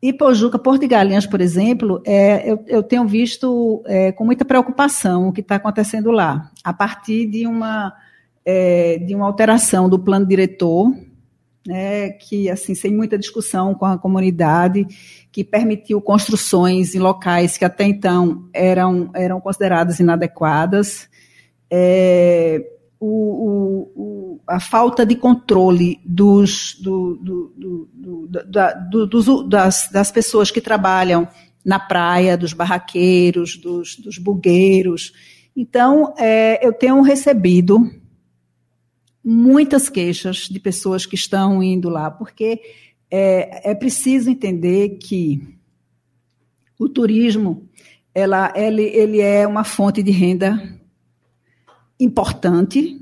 E 0.02 0.12
Pojuca, 0.12 0.58
Porto 0.58 0.82
de 0.82 0.88
Galinhas, 0.88 1.26
por 1.26 1.42
exemplo, 1.42 2.02
é, 2.06 2.50
eu, 2.50 2.64
eu, 2.68 2.84
tenho 2.84 3.06
visto 3.06 3.84
é, 3.86 4.12
com 4.12 4.26
muita 4.26 4.46
preocupação 4.46 5.28
o 5.28 5.34
que 5.34 5.42
está 5.42 5.56
acontecendo 5.56 6.12
lá, 6.12 6.50
a 6.64 6.74
partir 6.74 7.26
de 7.26 7.46
uma, 7.46 7.94
é, 8.46 8.98
de 8.98 9.14
uma 9.14 9.26
alteração 9.26 9.90
do 9.90 10.00
plano 10.00 10.26
diretor, 10.26 10.94
né, 11.66 12.10
que, 12.12 12.50
assim, 12.50 12.76
sem 12.76 12.94
muita 12.94 13.18
discussão 13.18 13.74
com 13.74 13.86
a 13.86 13.98
comunidade, 13.98 14.86
que 15.34 15.44
permitiu 15.44 16.00
construções 16.00 16.94
em 16.94 17.00
locais 17.00 17.58
que 17.58 17.66
até 17.66 17.86
então 17.86 18.48
eram, 18.54 19.10
eram 19.16 19.42
consideradas 19.42 20.00
inadequadas. 20.00 21.10
É, 21.72 22.64
o, 23.00 23.90
o, 23.96 24.40
a 24.48 24.60
falta 24.60 25.04
de 25.04 25.16
controle 25.16 26.00
dos, 26.06 26.78
do, 26.80 27.16
do, 27.16 27.90
do, 27.92 28.28
da, 28.28 28.74
dos, 28.74 29.50
das, 29.50 29.90
das 29.92 30.12
pessoas 30.12 30.52
que 30.52 30.62
trabalham 30.62 31.28
na 31.66 31.80
praia, 31.80 32.38
dos 32.38 32.54
barraqueiros, 32.54 33.58
dos, 33.58 33.96
dos 33.96 34.20
bugueiros. 34.20 35.14
Então, 35.58 36.14
é, 36.16 36.66
eu 36.66 36.72
tenho 36.72 37.02
recebido 37.02 37.80
muitas 39.26 39.90
queixas 39.90 40.48
de 40.48 40.60
pessoas 40.60 41.08
que 41.08 41.16
estão 41.16 41.64
indo 41.64 41.90
lá, 41.90 42.12
porque 42.12 42.62
é, 43.16 43.70
é 43.70 43.76
preciso 43.76 44.32
entender 44.32 44.98
que 44.98 45.40
o 46.80 46.90
turismo 46.90 47.70
ela, 48.14 48.52
ele, 48.56 48.82
ele 48.82 49.22
é 49.22 49.46
uma 49.46 49.64
fonte 49.64 50.02
de 50.02 50.10
renda 50.10 50.80
importante, 52.00 53.00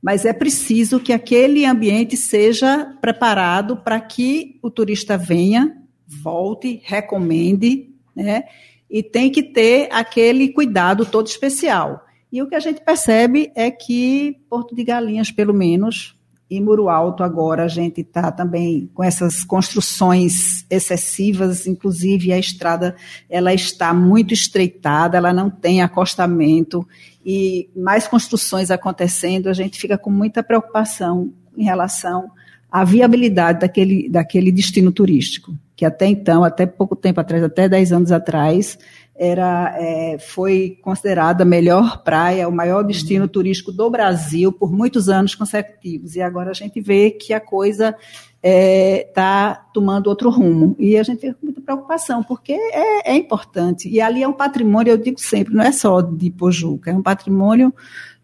mas 0.00 0.24
é 0.24 0.32
preciso 0.32 1.00
que 1.00 1.12
aquele 1.12 1.66
ambiente 1.66 2.16
seja 2.16 2.96
preparado 3.00 3.78
para 3.78 4.00
que 4.00 4.60
o 4.62 4.70
turista 4.70 5.18
venha, 5.18 5.76
volte, 6.06 6.80
recomende, 6.84 7.90
né? 8.14 8.44
E 8.88 9.02
tem 9.02 9.28
que 9.28 9.42
ter 9.42 9.88
aquele 9.90 10.52
cuidado 10.52 11.04
todo 11.04 11.26
especial. 11.26 12.06
E 12.30 12.40
o 12.40 12.48
que 12.48 12.54
a 12.54 12.60
gente 12.60 12.80
percebe 12.80 13.50
é 13.56 13.72
que 13.72 14.36
Porto 14.48 14.72
de 14.72 14.84
Galinhas, 14.84 15.32
pelo 15.32 15.52
menos, 15.52 16.17
e 16.50 16.60
Muro 16.60 16.88
Alto 16.88 17.22
agora 17.22 17.64
a 17.64 17.68
gente 17.68 18.00
está 18.00 18.32
também 18.32 18.90
com 18.94 19.04
essas 19.04 19.44
construções 19.44 20.64
excessivas, 20.70 21.66
inclusive 21.66 22.32
a 22.32 22.38
estrada 22.38 22.96
ela 23.28 23.52
está 23.52 23.92
muito 23.92 24.32
estreitada, 24.32 25.18
ela 25.18 25.32
não 25.32 25.50
tem 25.50 25.82
acostamento 25.82 26.86
e 27.24 27.68
mais 27.76 28.08
construções 28.08 28.70
acontecendo, 28.70 29.48
a 29.48 29.52
gente 29.52 29.78
fica 29.78 29.98
com 29.98 30.10
muita 30.10 30.42
preocupação 30.42 31.32
em 31.56 31.64
relação 31.64 32.30
à 32.72 32.82
viabilidade 32.84 33.60
daquele, 33.60 34.08
daquele 34.08 34.50
destino 34.50 34.90
turístico, 34.90 35.54
que 35.76 35.84
até 35.84 36.06
então, 36.06 36.44
até 36.44 36.64
pouco 36.64 36.96
tempo 36.96 37.20
atrás, 37.20 37.42
até 37.42 37.68
10 37.68 37.92
anos 37.92 38.12
atrás, 38.12 38.78
era, 39.18 39.74
é, 39.76 40.16
foi 40.18 40.78
considerada 40.80 41.42
a 41.42 41.46
melhor 41.46 42.04
praia, 42.04 42.48
o 42.48 42.52
maior 42.52 42.84
destino 42.84 43.24
uhum. 43.24 43.28
turístico 43.28 43.72
do 43.72 43.90
Brasil 43.90 44.52
por 44.52 44.72
muitos 44.72 45.08
anos 45.08 45.34
consecutivos. 45.34 46.14
E 46.14 46.22
agora 46.22 46.52
a 46.52 46.54
gente 46.54 46.80
vê 46.80 47.10
que 47.10 47.34
a 47.34 47.40
coisa 47.40 47.88
está 47.88 48.40
é, 48.40 49.10
tá 49.12 49.54
tomando 49.74 50.06
outro 50.06 50.30
rumo. 50.30 50.76
E 50.78 50.96
a 50.96 51.02
gente 51.02 51.20
fica 51.20 51.34
com 51.34 51.46
muita 51.46 51.60
preocupação, 51.60 52.22
porque 52.22 52.52
é, 52.52 53.12
é, 53.12 53.16
importante. 53.16 53.88
E 53.88 54.00
ali 54.00 54.22
é 54.22 54.28
um 54.28 54.32
patrimônio, 54.32 54.92
eu 54.92 54.98
digo 54.98 55.18
sempre, 55.18 55.52
não 55.52 55.64
é 55.64 55.72
só 55.72 56.00
de 56.00 56.30
Pojuca, 56.30 56.92
é 56.92 56.94
um 56.94 57.02
patrimônio 57.02 57.74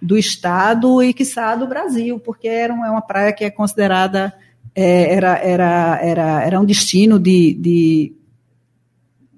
do 0.00 0.16
Estado 0.16 1.02
e, 1.02 1.12
quiçá, 1.12 1.56
do 1.56 1.66
Brasil, 1.66 2.20
porque 2.20 2.46
era 2.46 2.72
uma, 2.72 2.86
é 2.86 2.90
uma 2.90 3.02
praia 3.02 3.32
que 3.32 3.42
é 3.42 3.50
considerada, 3.50 4.32
é, 4.74 5.12
era, 5.12 5.38
era, 5.38 5.98
era, 6.00 6.42
era 6.44 6.60
um 6.60 6.64
destino 6.64 7.18
de, 7.18 7.54
de, 7.54 8.16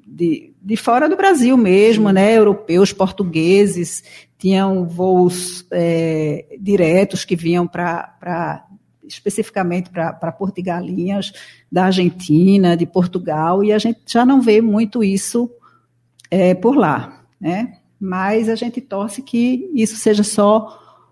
de 0.06 0.55
de 0.66 0.76
fora 0.76 1.08
do 1.08 1.16
Brasil 1.16 1.56
mesmo, 1.56 2.10
né? 2.10 2.36
Europeus, 2.36 2.92
portugueses, 2.92 4.02
tinham 4.36 4.84
voos 4.84 5.64
é, 5.70 6.56
diretos 6.60 7.24
que 7.24 7.36
vinham 7.36 7.68
para 7.68 8.66
especificamente 9.04 9.88
para 9.88 10.32
Porto 10.32 10.56
de 10.56 10.62
Galinhas, 10.62 11.32
da 11.70 11.84
Argentina, 11.84 12.76
de 12.76 12.84
Portugal, 12.84 13.62
e 13.62 13.72
a 13.72 13.78
gente 13.78 14.00
já 14.08 14.26
não 14.26 14.40
vê 14.40 14.60
muito 14.60 15.04
isso 15.04 15.48
é, 16.28 16.52
por 16.52 16.76
lá, 16.76 17.24
né? 17.40 17.78
Mas 18.00 18.48
a 18.48 18.56
gente 18.56 18.80
torce 18.80 19.22
que 19.22 19.70
isso 19.72 19.94
seja 19.94 20.24
só 20.24 21.06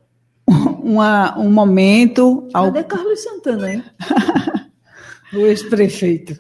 uma, 0.83 1.39
um 1.39 1.53
momento. 1.53 2.49
Cadê 2.53 2.81
ao... 2.81 2.85
Carlos 2.85 3.23
Santana, 3.23 3.73
hein? 3.73 3.85
o 5.33 5.47
ex-prefeito. 5.47 6.37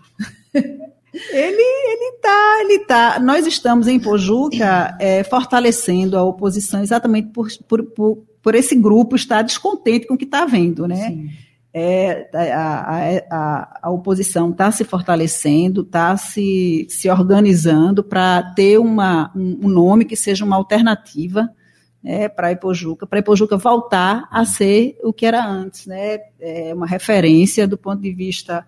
Ele 1.30 1.62
ele 1.62 2.18
tá, 2.20 2.60
ele 2.60 2.78
tá. 2.80 3.20
Nós 3.20 3.46
estamos 3.46 3.86
em 3.86 4.00
Pojuca 4.00 4.96
é, 4.98 5.22
fortalecendo 5.22 6.18
a 6.18 6.24
oposição 6.24 6.82
exatamente 6.82 7.28
por, 7.28 7.48
por, 7.68 7.84
por, 7.84 8.24
por, 8.42 8.54
esse 8.54 8.74
grupo 8.74 9.14
estar 9.14 9.42
descontente 9.42 10.08
com 10.08 10.14
o 10.14 10.18
que 10.18 10.24
está 10.24 10.44
vendo, 10.44 10.88
né? 10.88 11.28
É, 11.72 12.28
a, 12.32 13.16
a, 13.30 13.80
a, 13.82 13.90
oposição 13.90 14.50
está 14.50 14.70
se 14.70 14.84
fortalecendo, 14.84 15.82
está 15.82 16.16
se, 16.16 16.86
se 16.88 17.10
organizando 17.10 18.02
para 18.04 18.54
ter 18.54 18.78
uma, 18.78 19.32
um, 19.34 19.66
um, 19.66 19.68
nome 19.68 20.04
que 20.04 20.14
seja 20.14 20.44
uma 20.44 20.54
alternativa 20.54 21.50
né, 22.00 22.28
para 22.28 22.52
Ipojuca, 22.52 23.08
para 23.08 23.18
Ipojuca 23.18 23.56
voltar 23.56 24.28
a 24.30 24.44
ser 24.44 24.96
o 25.02 25.12
que 25.12 25.26
era 25.26 25.44
antes, 25.44 25.86
né? 25.86 26.18
É 26.40 26.72
uma 26.72 26.86
referência 26.86 27.66
do 27.66 27.76
ponto 27.76 28.00
de 28.00 28.12
vista 28.12 28.64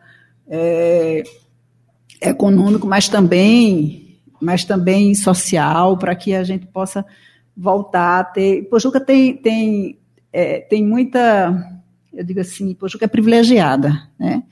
é, 0.49 1.23
econômico, 2.21 2.87
mas 2.87 3.09
também, 3.09 4.19
mas 4.41 4.65
também 4.65 5.15
social, 5.15 5.97
para 5.97 6.15
que 6.15 6.35
a 6.35 6.45
gente 6.45 6.67
possa 6.67 7.05
voltar 7.57 8.21
a 8.21 8.25
ter. 8.25 8.69
Pojuca 8.69 9.01
tem, 9.01 9.37
tem, 9.37 9.99
é, 10.33 10.61
tem 10.61 10.85
muita, 10.85 11.81
eu 12.13 12.25
digo 12.25 12.41
assim, 12.41 12.75
Pojuca 12.75 13.05
é 13.05 13.09
privilegiada, 13.09 14.09
né? 14.19 14.43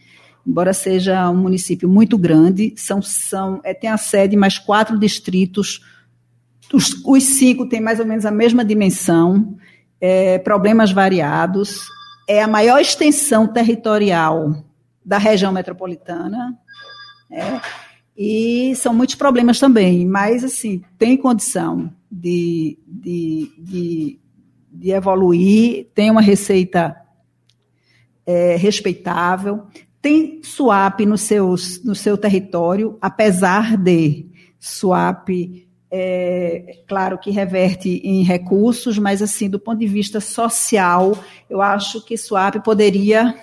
Embora 0.46 0.74
seja 0.74 1.31
um 1.31 1.37
município 1.37 1.88
muito 1.88 2.18
grande, 2.18 2.74
são, 2.77 3.00
são, 3.00 3.61
é, 3.64 3.72
tem 3.72 3.88
a 3.88 3.96
sede 3.96 4.37
mais 4.37 4.59
quatro 4.59 4.98
distritos, 4.98 5.81
os, 6.72 7.03
os 7.05 7.22
cinco 7.22 7.66
têm 7.66 7.81
mais 7.81 7.98
ou 7.98 8.07
menos 8.07 8.27
a 8.27 8.31
mesma 8.31 8.64
dimensão, 8.64 9.57
é, 10.00 10.38
problemas 10.38 10.92
variados, 10.92 11.88
é 12.29 12.42
a 12.42 12.48
maior 12.48 12.81
extensão 12.81 13.46
territorial 13.46 14.64
da 15.05 15.18
região 15.18 15.53
metropolitana. 15.53 16.59
É, 17.35 17.61
e 18.16 18.77
são 18.77 18.94
muitos 18.94 19.16
problemas 19.16 19.59
também, 19.59 20.07
mas 20.07 20.44
assim, 20.44 20.83
tem 20.97 21.16
condição 21.16 21.92
de, 22.09 22.79
de, 22.87 23.53
de, 23.59 24.20
de 24.73 24.90
evoluir, 24.92 25.88
tem 25.92 26.12
uma 26.12 26.20
receita 26.20 26.97
é, 28.25 28.55
respeitável, 28.55 29.64
tem 30.01 30.40
swap 30.44 31.01
no, 31.01 31.18
seus, 31.18 31.83
no 31.83 31.97
seu 31.97 32.16
território, 32.16 32.97
apesar 33.01 33.77
de 33.77 34.27
swap, 34.61 35.29
é, 35.90 36.83
claro 36.87 37.18
que 37.18 37.33
reverte 37.33 38.01
em 38.05 38.23
recursos, 38.23 38.97
mas 38.97 39.23
assim, 39.23 39.51
do 39.51 39.59
ponto 39.59 39.81
de 39.81 39.88
vista 39.88 40.20
social, 40.20 41.18
eu 41.51 41.61
acho 41.61 42.01
que 42.05 42.16
swap 42.16 42.62
poderia 42.62 43.35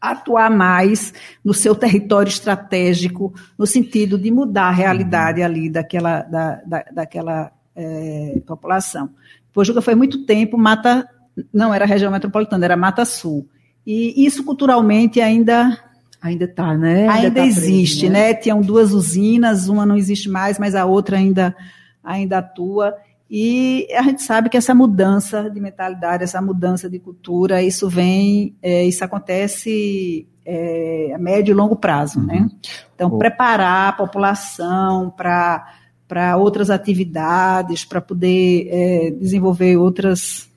atuar 0.00 0.50
mais 0.50 1.12
no 1.44 1.52
seu 1.52 1.74
território 1.74 2.28
estratégico, 2.28 3.34
no 3.58 3.66
sentido 3.66 4.18
de 4.18 4.30
mudar 4.30 4.68
a 4.68 4.72
realidade 4.72 5.42
ali 5.42 5.68
daquela, 5.68 6.22
da, 6.22 6.62
da, 6.64 6.84
daquela 6.92 7.52
é, 7.74 8.40
população. 8.46 9.10
Pojuca 9.52 9.80
foi 9.80 9.94
muito 9.94 10.24
tempo 10.24 10.56
Mata, 10.56 11.08
não 11.52 11.74
era 11.74 11.84
região 11.84 12.12
metropolitana, 12.12 12.64
era 12.64 12.76
Mata 12.76 13.04
Sul. 13.04 13.48
E 13.86 14.24
isso 14.24 14.44
culturalmente 14.44 15.20
ainda 15.20 15.78
ainda 16.20 16.44
está, 16.44 16.76
né? 16.76 17.08
Ainda, 17.08 17.12
ainda 17.12 17.40
tá 17.40 17.46
existe, 17.46 18.00
preso, 18.00 18.12
né? 18.12 18.28
né? 18.28 18.34
Tinham 18.34 18.60
duas 18.60 18.92
usinas, 18.92 19.68
uma 19.68 19.86
não 19.86 19.96
existe 19.96 20.28
mais, 20.28 20.58
mas 20.58 20.74
a 20.74 20.84
outra 20.84 21.16
ainda 21.16 21.56
ainda 22.02 22.38
atua. 22.38 22.94
E 23.30 23.86
a 23.92 24.02
gente 24.02 24.22
sabe 24.22 24.48
que 24.48 24.56
essa 24.56 24.74
mudança 24.74 25.50
de 25.50 25.60
mentalidade, 25.60 26.24
essa 26.24 26.40
mudança 26.40 26.88
de 26.88 26.98
cultura, 26.98 27.62
isso 27.62 27.88
vem, 27.88 28.56
é, 28.62 28.84
isso 28.84 29.04
acontece 29.04 30.26
é, 30.46 31.12
a 31.14 31.18
médio 31.18 31.52
e 31.52 31.54
longo 31.54 31.76
prazo, 31.76 32.20
né? 32.20 32.38
uhum. 32.38 32.50
Então, 32.94 33.10
oh. 33.12 33.18
preparar 33.18 33.90
a 33.90 33.92
população 33.92 35.10
para 35.10 35.74
para 36.08 36.38
outras 36.38 36.70
atividades, 36.70 37.84
para 37.84 38.00
poder 38.00 38.66
é, 38.70 39.10
desenvolver 39.10 39.76
outras 39.76 40.48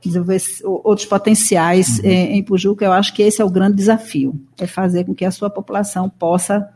desenvolver 0.00 0.40
outros 0.62 1.04
potenciais 1.04 1.98
uhum. 1.98 2.08
em 2.08 2.40
Pujuca, 2.40 2.84
eu 2.84 2.92
acho 2.92 3.12
que 3.12 3.20
esse 3.20 3.42
é 3.42 3.44
o 3.44 3.50
grande 3.50 3.74
desafio, 3.76 4.40
é 4.56 4.64
fazer 4.64 5.04
com 5.04 5.12
que 5.12 5.24
a 5.24 5.30
sua 5.32 5.50
população 5.50 6.08
possa 6.08 6.72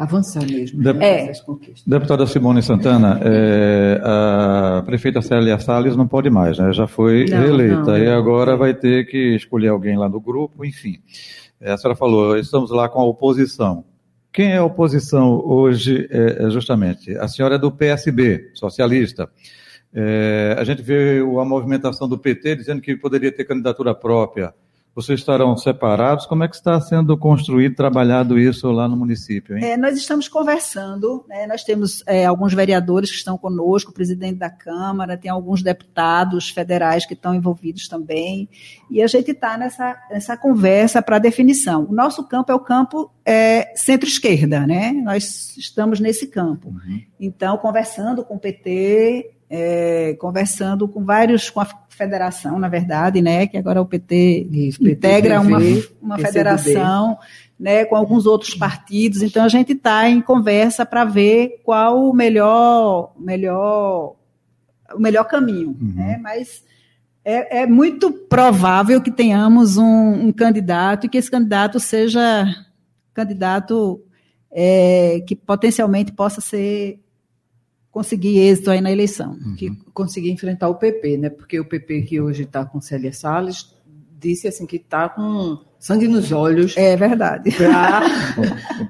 avançar 0.00 0.46
mesmo. 0.46 0.82
De... 0.82 0.90
É. 1.04 1.30
Deputada 1.86 2.26
Simone 2.26 2.62
Santana, 2.62 3.20
é, 3.22 4.00
a 4.02 4.82
prefeita 4.86 5.20
Célia 5.20 5.58
Salles 5.58 5.94
não 5.94 6.08
pode 6.08 6.30
mais, 6.30 6.58
né? 6.58 6.72
Já 6.72 6.86
foi 6.86 7.26
não, 7.28 7.38
reeleita 7.38 7.82
não, 7.82 7.98
e 7.98 8.08
agora 8.08 8.56
vai 8.56 8.72
ter 8.72 9.04
que 9.06 9.36
escolher 9.36 9.68
alguém 9.68 9.98
lá 9.98 10.08
no 10.08 10.18
grupo, 10.18 10.64
enfim. 10.64 10.96
É, 11.60 11.72
a 11.72 11.76
senhora 11.76 11.94
falou, 11.94 12.38
estamos 12.38 12.70
lá 12.70 12.88
com 12.88 12.98
a 12.98 13.04
oposição. 13.04 13.84
Quem 14.32 14.52
é 14.52 14.56
a 14.56 14.64
oposição 14.64 15.38
hoje, 15.44 16.08
é, 16.10 16.46
é 16.46 16.50
justamente? 16.50 17.14
A 17.18 17.28
senhora 17.28 17.56
é 17.56 17.58
do 17.58 17.70
PSB, 17.70 18.52
socialista. 18.54 19.28
É, 19.92 20.56
a 20.58 20.64
gente 20.64 20.80
vê 20.80 21.18
a 21.18 21.44
movimentação 21.44 22.08
do 22.08 22.16
PT 22.16 22.56
dizendo 22.56 22.80
que 22.80 22.96
poderia 22.96 23.30
ter 23.30 23.44
candidatura 23.44 23.94
própria 23.94 24.54
vocês 24.94 25.20
estarão 25.20 25.56
separados? 25.56 26.26
Como 26.26 26.42
é 26.42 26.48
que 26.48 26.56
está 26.56 26.80
sendo 26.80 27.16
construído, 27.16 27.76
trabalhado 27.76 28.38
isso 28.38 28.70
lá 28.70 28.88
no 28.88 28.96
município? 28.96 29.56
É, 29.56 29.76
nós 29.76 29.96
estamos 29.96 30.28
conversando, 30.28 31.24
né? 31.28 31.46
nós 31.46 31.62
temos 31.62 32.02
é, 32.06 32.26
alguns 32.26 32.52
vereadores 32.52 33.10
que 33.10 33.16
estão 33.16 33.38
conosco, 33.38 33.90
o 33.90 33.94
presidente 33.94 34.38
da 34.38 34.50
Câmara, 34.50 35.16
tem 35.16 35.30
alguns 35.30 35.62
deputados 35.62 36.50
federais 36.50 37.06
que 37.06 37.14
estão 37.14 37.34
envolvidos 37.34 37.88
também, 37.88 38.48
e 38.90 39.00
a 39.00 39.06
gente 39.06 39.30
está 39.30 39.56
nessa, 39.56 39.96
nessa 40.10 40.36
conversa 40.36 41.00
para 41.00 41.18
definição. 41.18 41.86
O 41.88 41.94
nosso 41.94 42.26
campo 42.26 42.50
é 42.50 42.54
o 42.54 42.60
campo 42.60 43.10
é, 43.24 43.72
centro-esquerda, 43.76 44.66
né? 44.66 44.92
nós 44.92 45.56
estamos 45.56 46.00
nesse 46.00 46.26
campo. 46.26 46.68
Uhum. 46.68 47.00
Então, 47.18 47.56
conversando 47.58 48.24
com 48.24 48.34
o 48.34 48.40
PT, 48.40 49.30
é, 49.50 50.14
conversando 50.20 50.86
com 50.86 51.04
vários, 51.04 51.50
com 51.50 51.60
a 51.60 51.66
federação, 51.88 52.56
na 52.58 52.68
verdade, 52.68 53.20
né, 53.20 53.48
que 53.48 53.56
agora 53.58 53.82
o 53.82 53.84
PT 53.84 54.46
Isso, 54.48 54.88
integra 54.88 55.40
PT, 55.40 55.48
uma, 55.48 55.58
uma 56.00 56.18
federação, 56.18 57.18
né, 57.58 57.84
com 57.84 57.96
alguns 57.96 58.26
outros 58.26 58.54
partidos. 58.54 59.22
Então 59.22 59.44
a 59.44 59.48
gente 59.48 59.72
está 59.72 60.08
em 60.08 60.20
conversa 60.22 60.86
para 60.86 61.04
ver 61.04 61.60
qual 61.64 62.08
o 62.08 62.14
melhor, 62.14 63.12
melhor, 63.18 64.14
o 64.94 65.00
melhor 65.00 65.24
caminho, 65.24 65.76
uhum. 65.80 65.94
né? 65.96 66.18
Mas 66.22 66.62
é, 67.24 67.62
é, 67.62 67.66
muito 67.66 68.10
provável 68.10 69.00
que 69.02 69.10
tenhamos 69.10 69.76
um, 69.76 70.28
um, 70.28 70.32
candidato 70.32 71.04
e 71.04 71.08
que 71.08 71.18
esse 71.18 71.30
candidato 71.30 71.78
seja 71.78 72.46
candidato 73.12 74.02
é, 74.50 75.22
que 75.26 75.36
potencialmente 75.36 76.12
possa 76.12 76.40
ser 76.40 76.98
conseguir 77.90 78.38
êxito 78.38 78.70
aí 78.70 78.80
na 78.80 78.90
eleição. 78.90 79.32
Uhum. 79.32 79.54
Que 79.56 79.70
conseguir 79.92 80.30
enfrentar 80.30 80.68
o 80.68 80.76
PP, 80.76 81.16
né? 81.16 81.30
Porque 81.30 81.58
o 81.58 81.64
PP 81.64 82.02
que 82.02 82.20
hoje 82.20 82.44
está 82.44 82.64
com 82.64 82.80
Célia 82.80 83.12
Salles 83.12 83.74
disse 84.20 84.46
assim 84.46 84.66
que 84.66 84.76
está 84.76 85.08
com 85.08 85.58
sangue 85.78 86.06
nos 86.06 86.30
olhos. 86.30 86.76
É 86.76 86.94
verdade. 86.96 87.50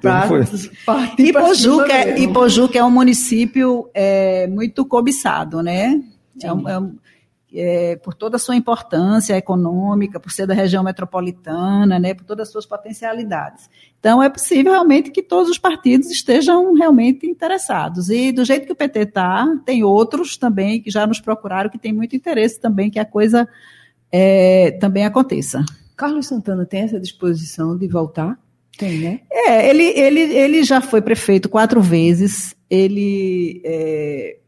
Para 0.02 0.28
partir 0.84 1.28
Ipojuca, 1.28 2.18
Ipojuca 2.18 2.78
é 2.78 2.84
um 2.84 2.90
município 2.90 3.88
é, 3.94 4.48
muito 4.48 4.84
cobiçado, 4.84 5.62
né? 5.62 6.02
É 6.42 6.52
um, 6.52 6.68
é 6.68 6.78
um, 6.78 6.96
é, 7.54 7.96
por 7.96 8.14
toda 8.14 8.36
a 8.36 8.38
sua 8.38 8.56
importância 8.56 9.36
econômica, 9.36 10.20
por 10.20 10.30
ser 10.30 10.46
da 10.46 10.54
região 10.54 10.82
metropolitana, 10.82 11.98
né, 11.98 12.14
por 12.14 12.24
todas 12.24 12.48
as 12.48 12.52
suas 12.52 12.66
potencialidades. 12.66 13.68
Então, 13.98 14.22
é 14.22 14.28
possível 14.28 14.72
realmente 14.72 15.10
que 15.10 15.22
todos 15.22 15.50
os 15.50 15.58
partidos 15.58 16.10
estejam 16.10 16.74
realmente 16.74 17.26
interessados. 17.26 18.08
E 18.08 18.32
do 18.32 18.44
jeito 18.44 18.66
que 18.66 18.72
o 18.72 18.76
PT 18.76 19.00
está, 19.00 19.46
tem 19.64 19.84
outros 19.84 20.36
também 20.36 20.80
que 20.80 20.90
já 20.90 21.06
nos 21.06 21.20
procuraram, 21.20 21.68
que 21.68 21.78
têm 21.78 21.92
muito 21.92 22.16
interesse 22.16 22.60
também 22.60 22.90
que 22.90 22.98
a 22.98 23.04
coisa 23.04 23.48
é, 24.10 24.72
também 24.80 25.04
aconteça. 25.04 25.64
Carlos 25.96 26.26
Santana 26.26 26.64
tem 26.64 26.82
essa 26.82 26.98
disposição 26.98 27.76
de 27.76 27.86
voltar? 27.86 28.38
Tem, 28.78 28.98
né? 28.98 29.20
É, 29.30 29.68
ele, 29.68 29.84
ele, 29.84 30.20
ele 30.20 30.64
já 30.64 30.80
foi 30.80 31.02
prefeito 31.02 31.48
quatro 31.50 31.82
vezes, 31.82 32.56
ele 32.70 33.60
é, 33.62 34.38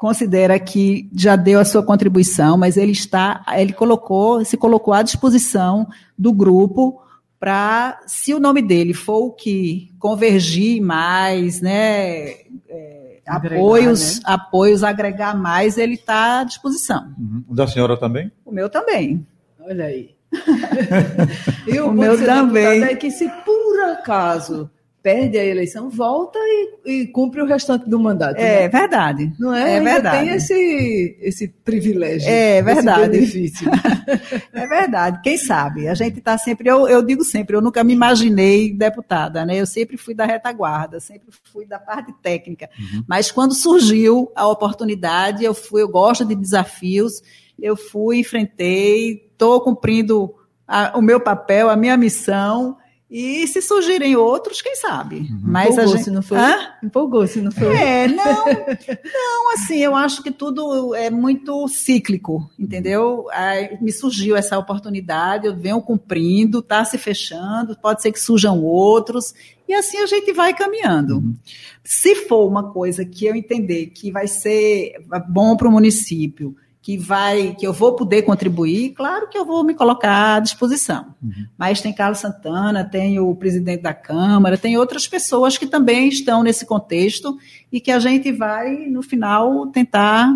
considera 0.00 0.58
que 0.58 1.10
já 1.14 1.36
deu 1.36 1.60
a 1.60 1.64
sua 1.64 1.82
contribuição, 1.82 2.56
mas 2.56 2.78
ele 2.78 2.92
está, 2.92 3.44
ele 3.52 3.74
colocou, 3.74 4.42
se 4.46 4.56
colocou 4.56 4.94
à 4.94 5.02
disposição 5.02 5.86
do 6.16 6.32
grupo 6.32 7.02
para, 7.38 8.00
se 8.06 8.32
o 8.32 8.40
nome 8.40 8.62
dele 8.62 8.94
for 8.94 9.26
o 9.26 9.30
que 9.30 9.92
convergir 9.98 10.80
mais, 10.80 11.60
né, 11.60 12.30
é, 12.66 13.20
agregar, 13.26 13.60
apoios, 13.60 14.16
né? 14.16 14.22
apoios 14.24 14.82
agregar 14.82 15.36
mais, 15.36 15.76
ele 15.76 15.96
está 15.96 16.40
à 16.40 16.44
disposição. 16.44 17.14
Uhum. 17.18 17.44
O 17.46 17.54
da 17.54 17.66
senhora 17.66 17.94
também? 17.94 18.32
O 18.42 18.50
meu 18.50 18.70
também. 18.70 19.26
Olha 19.60 19.84
aí. 19.84 20.14
e 21.68 21.78
o, 21.78 21.90
o 21.90 21.92
meu 21.92 22.16
também. 22.24 22.84
É 22.84 22.94
que 22.94 23.10
se 23.10 23.28
por 23.44 23.80
acaso 23.92 24.70
perde 25.02 25.38
a 25.38 25.44
eleição, 25.44 25.88
volta 25.88 26.38
e, 26.38 26.78
e, 26.84 27.06
cumpre 27.06 27.40
o 27.40 27.46
restante 27.46 27.88
do 27.88 27.98
mandato. 27.98 28.38
É 28.38 28.62
né? 28.62 28.68
verdade. 28.68 29.32
Não 29.38 29.54
é? 29.54 29.76
É 29.76 29.80
verdade. 29.80 30.18
Tem 30.18 30.34
esse, 30.34 31.16
esse 31.20 31.48
privilégio. 31.48 32.28
É 32.28 32.62
verdade. 32.62 33.18
é 34.52 34.66
verdade. 34.66 35.20
Quem 35.22 35.38
sabe? 35.38 35.88
A 35.88 35.94
gente 35.94 36.18
está 36.18 36.36
sempre. 36.36 36.68
Eu, 36.68 36.86
eu 36.88 37.02
digo 37.02 37.24
sempre, 37.24 37.56
eu 37.56 37.62
nunca 37.62 37.82
me 37.82 37.92
imaginei 37.92 38.72
deputada, 38.72 39.44
né? 39.44 39.60
Eu 39.60 39.66
sempre 39.66 39.96
fui 39.96 40.14
da 40.14 40.24
retaguarda, 40.24 41.00
sempre 41.00 41.28
fui 41.52 41.66
da 41.66 41.78
parte 41.78 42.12
técnica. 42.22 42.68
Uhum. 42.78 43.04
Mas 43.08 43.30
quando 43.30 43.54
surgiu 43.54 44.30
a 44.34 44.46
oportunidade, 44.46 45.44
eu 45.44 45.54
fui. 45.54 45.82
Eu 45.82 45.88
gosto 45.88 46.24
de 46.24 46.34
desafios. 46.34 47.22
Eu 47.58 47.76
fui, 47.76 48.18
enfrentei, 48.18 49.28
estou 49.32 49.60
cumprindo 49.60 50.34
a, 50.66 50.96
o 50.96 51.02
meu 51.02 51.20
papel, 51.20 51.68
a 51.68 51.76
minha 51.76 51.96
missão 51.96 52.76
e 53.10 53.44
se 53.48 53.60
surgirem 53.60 54.14
outros, 54.14 54.62
quem 54.62 54.76
sabe? 54.76 55.16
Uhum. 55.16 55.40
Mas 55.42 55.72
Empolgou, 55.72 55.82
a 55.82 55.96
gente... 55.96 56.04
se 56.04 56.10
não 56.12 56.22
foi. 56.22 56.38
Hã? 56.38 56.56
Empolgou, 56.80 57.26
se 57.26 57.40
não 57.40 57.50
foi. 57.50 57.76
É, 57.76 58.06
não, 58.06 58.44
não, 59.04 59.52
assim, 59.52 59.78
eu 59.78 59.96
acho 59.96 60.22
que 60.22 60.30
tudo 60.30 60.94
é 60.94 61.10
muito 61.10 61.66
cíclico, 61.66 62.48
entendeu? 62.56 63.26
Aí, 63.32 63.76
me 63.80 63.90
surgiu 63.90 64.36
essa 64.36 64.56
oportunidade, 64.56 65.48
eu 65.48 65.56
venho 65.56 65.82
cumprindo, 65.82 66.60
está 66.60 66.84
se 66.84 66.96
fechando, 66.98 67.76
pode 67.76 68.00
ser 68.00 68.12
que 68.12 68.20
surjam 68.20 68.62
outros, 68.62 69.34
e 69.66 69.74
assim 69.74 69.98
a 69.98 70.06
gente 70.06 70.32
vai 70.32 70.54
caminhando. 70.54 71.16
Uhum. 71.16 71.34
Se 71.82 72.14
for 72.14 72.46
uma 72.46 72.72
coisa 72.72 73.04
que 73.04 73.26
eu 73.26 73.34
entender 73.34 73.86
que 73.86 74.12
vai 74.12 74.28
ser 74.28 74.94
bom 75.28 75.56
para 75.56 75.66
o 75.66 75.72
município, 75.72 76.54
que 76.82 76.96
vai, 76.96 77.54
que 77.58 77.66
eu 77.66 77.72
vou 77.72 77.94
poder 77.94 78.22
contribuir, 78.22 78.90
claro 78.94 79.28
que 79.28 79.36
eu 79.36 79.44
vou 79.44 79.62
me 79.62 79.74
colocar 79.74 80.36
à 80.36 80.40
disposição. 80.40 81.14
Uhum. 81.22 81.46
Mas 81.56 81.80
tem 81.80 81.92
Carlos 81.92 82.18
Santana, 82.18 82.84
tem 82.84 83.18
o 83.20 83.34
presidente 83.34 83.82
da 83.82 83.92
Câmara, 83.92 84.56
tem 84.56 84.78
outras 84.78 85.06
pessoas 85.06 85.58
que 85.58 85.66
também 85.66 86.08
estão 86.08 86.42
nesse 86.42 86.64
contexto 86.64 87.36
e 87.70 87.80
que 87.80 87.90
a 87.90 87.98
gente 87.98 88.32
vai, 88.32 88.86
no 88.86 89.02
final, 89.02 89.66
tentar 89.66 90.32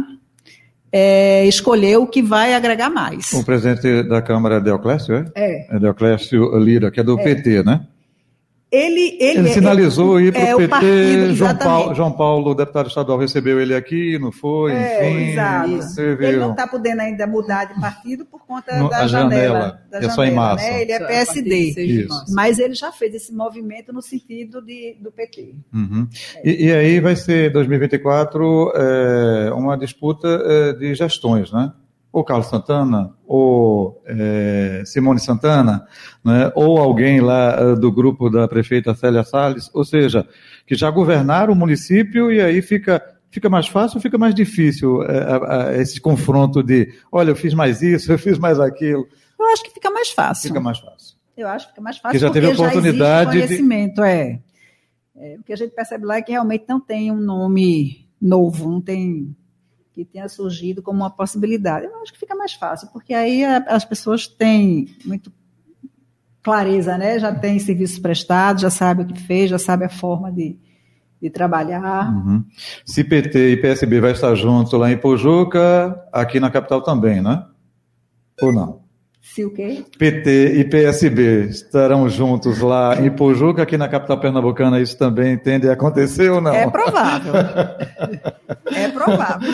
é, 0.92 1.46
escolher 1.46 1.96
o 1.96 2.06
que 2.06 2.22
vai 2.22 2.54
agregar 2.54 2.90
mais. 2.90 3.32
O 3.32 3.42
presidente 3.42 4.02
da 4.02 4.20
Câmara 4.20 4.56
é 4.56 4.60
Deoclésio, 4.60 5.14
é? 5.14 5.24
É. 5.34 5.76
É 5.76 5.78
Deoclésio 5.80 6.56
Lira, 6.58 6.90
que 6.90 7.00
é 7.00 7.02
do 7.02 7.16
PT, 7.16 7.62
né? 7.62 7.86
Ele, 8.74 9.16
ele, 9.20 9.38
Ele 9.40 9.48
sinalizou 9.50 10.20
ir 10.20 10.34
é, 10.36 10.40
para 10.46 10.52
o 10.52 10.54
o 10.54 10.58
PT. 10.58 10.68
partido, 10.68 11.34
João. 11.34 11.56
Paulo, 11.56 11.94
João 11.94 12.12
Paulo, 12.12 12.50
o 12.50 12.54
deputado 12.54 12.88
estadual, 12.88 13.18
recebeu 13.18 13.60
ele 13.60 13.74
aqui, 13.74 14.18
não 14.18 14.32
foi? 14.32 14.72
É, 14.72 15.10
Enfim, 15.10 15.30
exato. 15.30 15.94
teve 15.94 16.26
Ele 16.26 16.36
não 16.38 16.50
está 16.50 16.66
podendo 16.66 17.00
ainda 17.00 17.26
mudar 17.26 17.66
de 17.66 17.80
partido 17.80 18.24
por 18.24 18.44
conta 18.44 18.76
No- 18.76 18.88
da 18.90 18.98
a 19.02 19.06
janela. 19.06 19.44
janela, 19.44 19.80
da 19.90 19.98
que 20.00 20.06
é 20.06 20.10
só 20.10 20.24
em 20.24 20.28
janela, 20.28 20.46
março. 20.48 20.64
Né? 20.66 20.82
Ele 20.82 20.92
é 20.92 20.98
Só 20.98 21.06
PSD. 21.06 22.06
Mas 22.34 22.58
ele 22.58 22.74
já 22.74 22.90
fez 22.90 23.14
esse 23.14 23.32
movimento 23.32 23.92
no 23.92 24.02
sentido 24.02 24.60
de, 24.60 24.96
do 25.00 25.12
PT. 25.12 25.54
Uhum. 25.72 26.08
E, 26.44 26.66
e 26.66 26.72
aí 26.72 26.98
vai 27.00 27.14
ser 27.14 27.52
2024 27.52 28.72
é, 28.74 29.52
uma 29.54 29.76
disputa 29.76 30.26
é, 30.28 30.72
de 30.72 30.94
gestões, 30.94 31.52
né? 31.52 31.72
Ou 32.14 32.22
Carlos 32.22 32.46
Santana, 32.46 33.12
ou 33.26 34.00
é, 34.06 34.84
Simone 34.86 35.18
Santana, 35.18 35.84
né? 36.24 36.52
ou 36.54 36.78
alguém 36.78 37.20
lá 37.20 37.56
é, 37.58 37.74
do 37.74 37.90
grupo 37.90 38.30
da 38.30 38.46
prefeita 38.46 38.94
Célia 38.94 39.24
Salles, 39.24 39.68
ou 39.74 39.84
seja, 39.84 40.24
que 40.64 40.76
já 40.76 40.88
governaram 40.92 41.52
o 41.52 41.56
município 41.56 42.30
e 42.30 42.40
aí 42.40 42.62
fica, 42.62 43.02
fica 43.32 43.50
mais 43.50 43.66
fácil 43.66 43.96
ou 43.96 44.00
fica 44.00 44.16
mais 44.16 44.32
difícil 44.32 45.02
é, 45.02 45.82
esse 45.82 46.00
confronto 46.00 46.62
de, 46.62 46.88
olha, 47.10 47.30
eu 47.32 47.36
fiz 47.36 47.52
mais 47.52 47.82
isso, 47.82 48.12
eu 48.12 48.18
fiz 48.18 48.38
mais 48.38 48.60
aquilo, 48.60 49.08
Eu 49.36 49.46
acho 49.52 49.64
que 49.64 49.70
fica 49.70 49.90
mais 49.90 50.10
fácil. 50.10 50.48
fica 50.50 50.60
mais 50.60 50.78
fácil. 50.78 51.16
Eu 51.36 51.48
acho 51.48 51.66
que 51.66 51.72
fica 51.72 51.82
mais 51.82 51.98
fácil 51.98 52.12
Que 52.12 52.18
já 52.20 52.28
porque 52.28 52.40
teve 52.40 52.52
oportunidade 52.54 53.30
de- 53.32 53.38
já 53.40 53.44
existe 53.44 53.60
conhecimento, 53.60 54.02
é. 54.04 54.38
É, 55.16 55.36
O 55.40 55.42
que 55.42 55.52
a 55.52 55.56
gente 55.56 55.72
percebe 55.74 56.06
lá 56.06 56.18
é 56.18 56.22
que 56.22 56.30
realmente 56.30 56.64
não 56.68 56.78
tem 56.78 57.10
um 57.10 57.20
nome 57.20 58.06
novo, 58.22 58.70
não 58.70 58.80
tem 58.80 59.34
que 59.94 60.04
tenha 60.04 60.28
surgido 60.28 60.82
como 60.82 60.98
uma 60.98 61.10
possibilidade. 61.10 61.86
Eu 61.86 62.02
acho 62.02 62.12
que 62.12 62.18
fica 62.18 62.34
mais 62.34 62.52
fácil, 62.52 62.88
porque 62.92 63.14
aí 63.14 63.44
as 63.44 63.84
pessoas 63.84 64.26
têm 64.26 64.88
muito 65.04 65.32
clareza, 66.42 66.98
né? 66.98 67.18
Já 67.18 67.32
tem 67.32 67.58
serviços 67.58 67.98
prestados, 67.98 68.62
já 68.62 68.70
sabe 68.70 69.02
o 69.02 69.06
que 69.06 69.18
fez, 69.20 69.48
já 69.48 69.58
sabe 69.58 69.84
a 69.84 69.88
forma 69.88 70.32
de, 70.32 70.58
de 71.22 71.30
trabalhar. 71.30 72.12
Uhum. 72.12 72.44
Se 72.84 73.04
PT 73.04 73.52
e 73.52 73.56
PSB 73.56 74.00
vai 74.00 74.12
estar 74.12 74.34
juntos 74.34 74.72
lá 74.72 74.90
em 74.90 74.98
Pojuca, 74.98 75.96
aqui 76.12 76.40
na 76.40 76.50
capital 76.50 76.82
também, 76.82 77.22
né? 77.22 77.46
Ou 78.42 78.52
não? 78.52 78.83
Se 79.26 79.42
o 79.42 79.50
quê? 79.50 79.82
PT 79.98 80.52
e 80.60 80.64
PSB 80.64 81.46
estarão 81.46 82.06
juntos 82.10 82.58
lá 82.60 82.94
em 83.00 83.10
Pojuca, 83.10 83.62
aqui 83.62 83.76
na 83.78 83.88
capital 83.88 84.20
pernambucana, 84.20 84.78
isso 84.80 84.98
também 84.98 85.36
tende 85.38 85.66
a 85.66 85.72
acontecer 85.72 86.30
ou 86.30 86.42
não? 86.42 86.52
É 86.52 86.70
provável. 86.70 87.32
é 88.66 88.88
provável. 88.90 89.50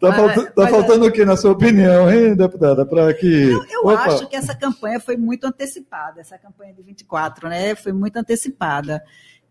Tá, 0.00 0.08
Mas- 0.08 0.16
falta- 0.16 0.44
tá 0.46 0.62
mas- 0.62 0.70
faltando 0.70 1.06
o 1.06 1.12
que, 1.12 1.24
na 1.24 1.36
sua 1.36 1.52
opinião, 1.52 2.10
hein, 2.10 2.34
deputada? 2.34 2.86
Para 2.86 3.12
que. 3.12 3.50
Eu 3.70 3.82
Opa, 3.84 4.06
acho 4.06 4.26
que 4.26 4.34
essa 4.36 4.54
campanha 4.54 4.98
foi 4.98 5.18
muito 5.18 5.46
antecipada, 5.46 6.20
essa 6.22 6.38
campanha 6.38 6.72
de 6.72 6.82
24, 6.82 7.48
né? 7.50 7.74
Foi 7.74 7.92
muito 7.92 8.16
antecipada. 8.16 9.02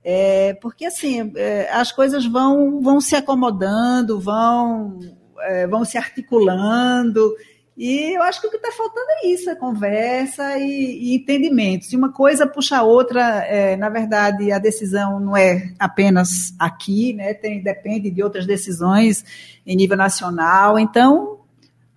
É, 0.03 0.55
porque, 0.61 0.83
assim, 0.85 1.31
é, 1.35 1.69
as 1.71 1.91
coisas 1.91 2.25
vão, 2.25 2.81
vão 2.81 2.99
se 2.99 3.15
acomodando, 3.15 4.19
vão, 4.19 4.99
é, 5.41 5.67
vão 5.67 5.85
se 5.85 5.95
articulando. 5.97 7.33
E 7.77 8.15
eu 8.15 8.23
acho 8.23 8.39
que 8.39 8.47
o 8.47 8.49
que 8.49 8.55
está 8.55 8.71
faltando 8.71 9.05
é 9.21 9.27
isso, 9.27 9.49
é 9.49 9.55
conversa 9.55 10.57
e, 10.57 11.11
e 11.11 11.15
entendimento. 11.15 11.85
Se 11.85 11.95
uma 11.97 12.09
coisa 12.11 12.47
puxa 12.47 12.77
a 12.77 12.83
outra, 12.83 13.43
é, 13.45 13.75
na 13.75 13.89
verdade, 13.89 14.49
a 14.51 14.59
decisão 14.59 15.19
não 15.19 15.35
é 15.35 15.73
apenas 15.77 16.53
aqui, 16.57 17.11
né? 17.13 17.33
Tem, 17.33 17.61
depende 17.61 18.09
de 18.09 18.23
outras 18.23 18.45
decisões 18.45 19.25
em 19.67 19.75
nível 19.75 19.97
nacional. 19.97 20.79
Então, 20.79 21.39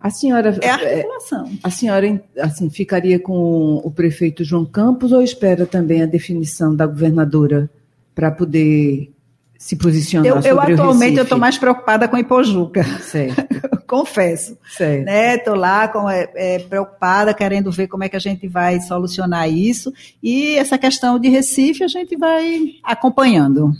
A 0.00 0.10
senhora, 0.10 0.56
é 0.60 0.66
é, 0.66 0.70
articulação. 0.70 1.50
a 1.62 1.70
senhora 1.70 2.22
assim, 2.38 2.68
ficaria 2.70 3.20
com 3.20 3.76
o 3.84 3.90
prefeito 3.90 4.42
João 4.44 4.64
Campos 4.66 5.12
ou 5.12 5.22
espera 5.22 5.64
também 5.64 6.02
a 6.02 6.06
definição 6.06 6.74
da 6.74 6.86
governadora 6.86 7.70
para 8.16 8.32
poder 8.32 9.12
se 9.58 9.74
posicionar 9.74 10.26
Eu, 10.28 10.36
eu 10.36 10.42
sobre 10.42 10.72
o 10.72 10.74
atualmente 10.74 11.16
eu 11.16 11.24
estou 11.24 11.36
mais 11.36 11.58
preocupada 11.58 12.06
com 12.06 12.16
Ipojuca, 12.16 12.84
Certo, 13.00 13.44
confesso. 13.88 14.56
certo. 14.70 15.04
Né? 15.04 15.34
Estou 15.34 15.56
lá 15.56 15.88
com, 15.88 16.08
é, 16.08 16.30
é, 16.36 16.58
preocupada, 16.60 17.34
querendo 17.34 17.72
ver 17.72 17.88
como 17.88 18.04
é 18.04 18.08
que 18.08 18.16
a 18.16 18.20
gente 18.20 18.46
vai 18.46 18.80
solucionar 18.80 19.50
isso. 19.50 19.92
E 20.22 20.56
essa 20.56 20.78
questão 20.78 21.18
de 21.18 21.28
Recife 21.28 21.82
a 21.82 21.88
gente 21.88 22.16
vai 22.16 22.76
acompanhando. 22.84 23.72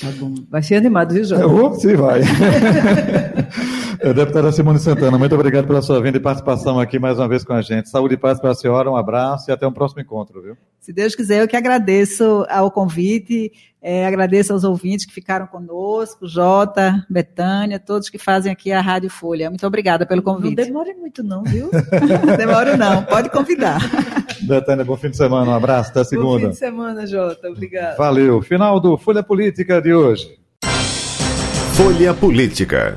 Tá 0.00 0.08
bom. 0.18 0.32
Vai 0.48 0.62
ser 0.62 0.76
animado, 0.76 1.12
viu, 1.12 1.24
Jota? 1.24 1.46
Oh, 1.46 1.74
sim, 1.74 1.94
vai. 1.94 2.20
É, 4.00 4.12
Deputada 4.12 4.52
Simone 4.52 4.78
Santana, 4.78 5.18
muito 5.18 5.34
obrigado 5.34 5.66
pela 5.66 5.82
sua 5.82 6.00
vinda 6.00 6.18
e 6.18 6.20
participação 6.20 6.78
aqui 6.78 6.98
mais 6.98 7.18
uma 7.18 7.26
vez 7.28 7.42
com 7.42 7.52
a 7.52 7.60
gente. 7.62 7.88
Saúde 7.88 8.14
e 8.14 8.16
paz 8.16 8.40
para 8.40 8.50
a 8.50 8.54
senhora, 8.54 8.90
um 8.90 8.96
abraço 8.96 9.50
e 9.50 9.52
até 9.52 9.66
um 9.66 9.72
próximo 9.72 10.00
encontro, 10.00 10.40
viu? 10.40 10.56
Se 10.78 10.92
Deus 10.92 11.14
quiser, 11.14 11.42
eu 11.42 11.48
que 11.48 11.56
agradeço 11.56 12.46
ao 12.48 12.70
convite, 12.70 13.50
é, 13.82 14.06
agradeço 14.06 14.52
aos 14.52 14.62
ouvintes 14.62 15.04
que 15.04 15.12
ficaram 15.12 15.46
conosco, 15.46 16.26
Jota, 16.28 17.04
Betânia, 17.10 17.78
todos 17.80 18.08
que 18.08 18.18
fazem 18.18 18.52
aqui 18.52 18.70
a 18.70 18.80
Rádio 18.80 19.10
Folha. 19.10 19.50
Muito 19.50 19.66
obrigada 19.66 20.06
pelo 20.06 20.22
Não 20.22 20.34
convite. 20.34 20.54
demore 20.56 20.94
muito 20.94 21.22
não, 21.22 21.42
viu? 21.42 21.68
Demoro 22.38 22.76
não, 22.76 23.02
pode 23.02 23.30
convidar. 23.30 23.80
Betânia, 24.42 24.84
bom 24.84 24.96
fim 24.96 25.10
de 25.10 25.16
semana, 25.16 25.50
um 25.50 25.54
abraço, 25.54 25.90
até 25.90 26.00
Bom 26.00 26.04
fim 26.04 26.10
segunda. 26.16 26.48
de 26.50 26.56
semana, 26.56 27.06
Jota. 27.06 27.48
Obrigada. 27.48 27.96
Valeu. 27.96 28.40
Final 28.42 28.78
do 28.78 28.96
Folha 28.96 29.22
Política 29.22 29.82
de 29.82 29.92
hoje. 29.92 30.38
Folha 31.74 32.14
Política. 32.14 32.96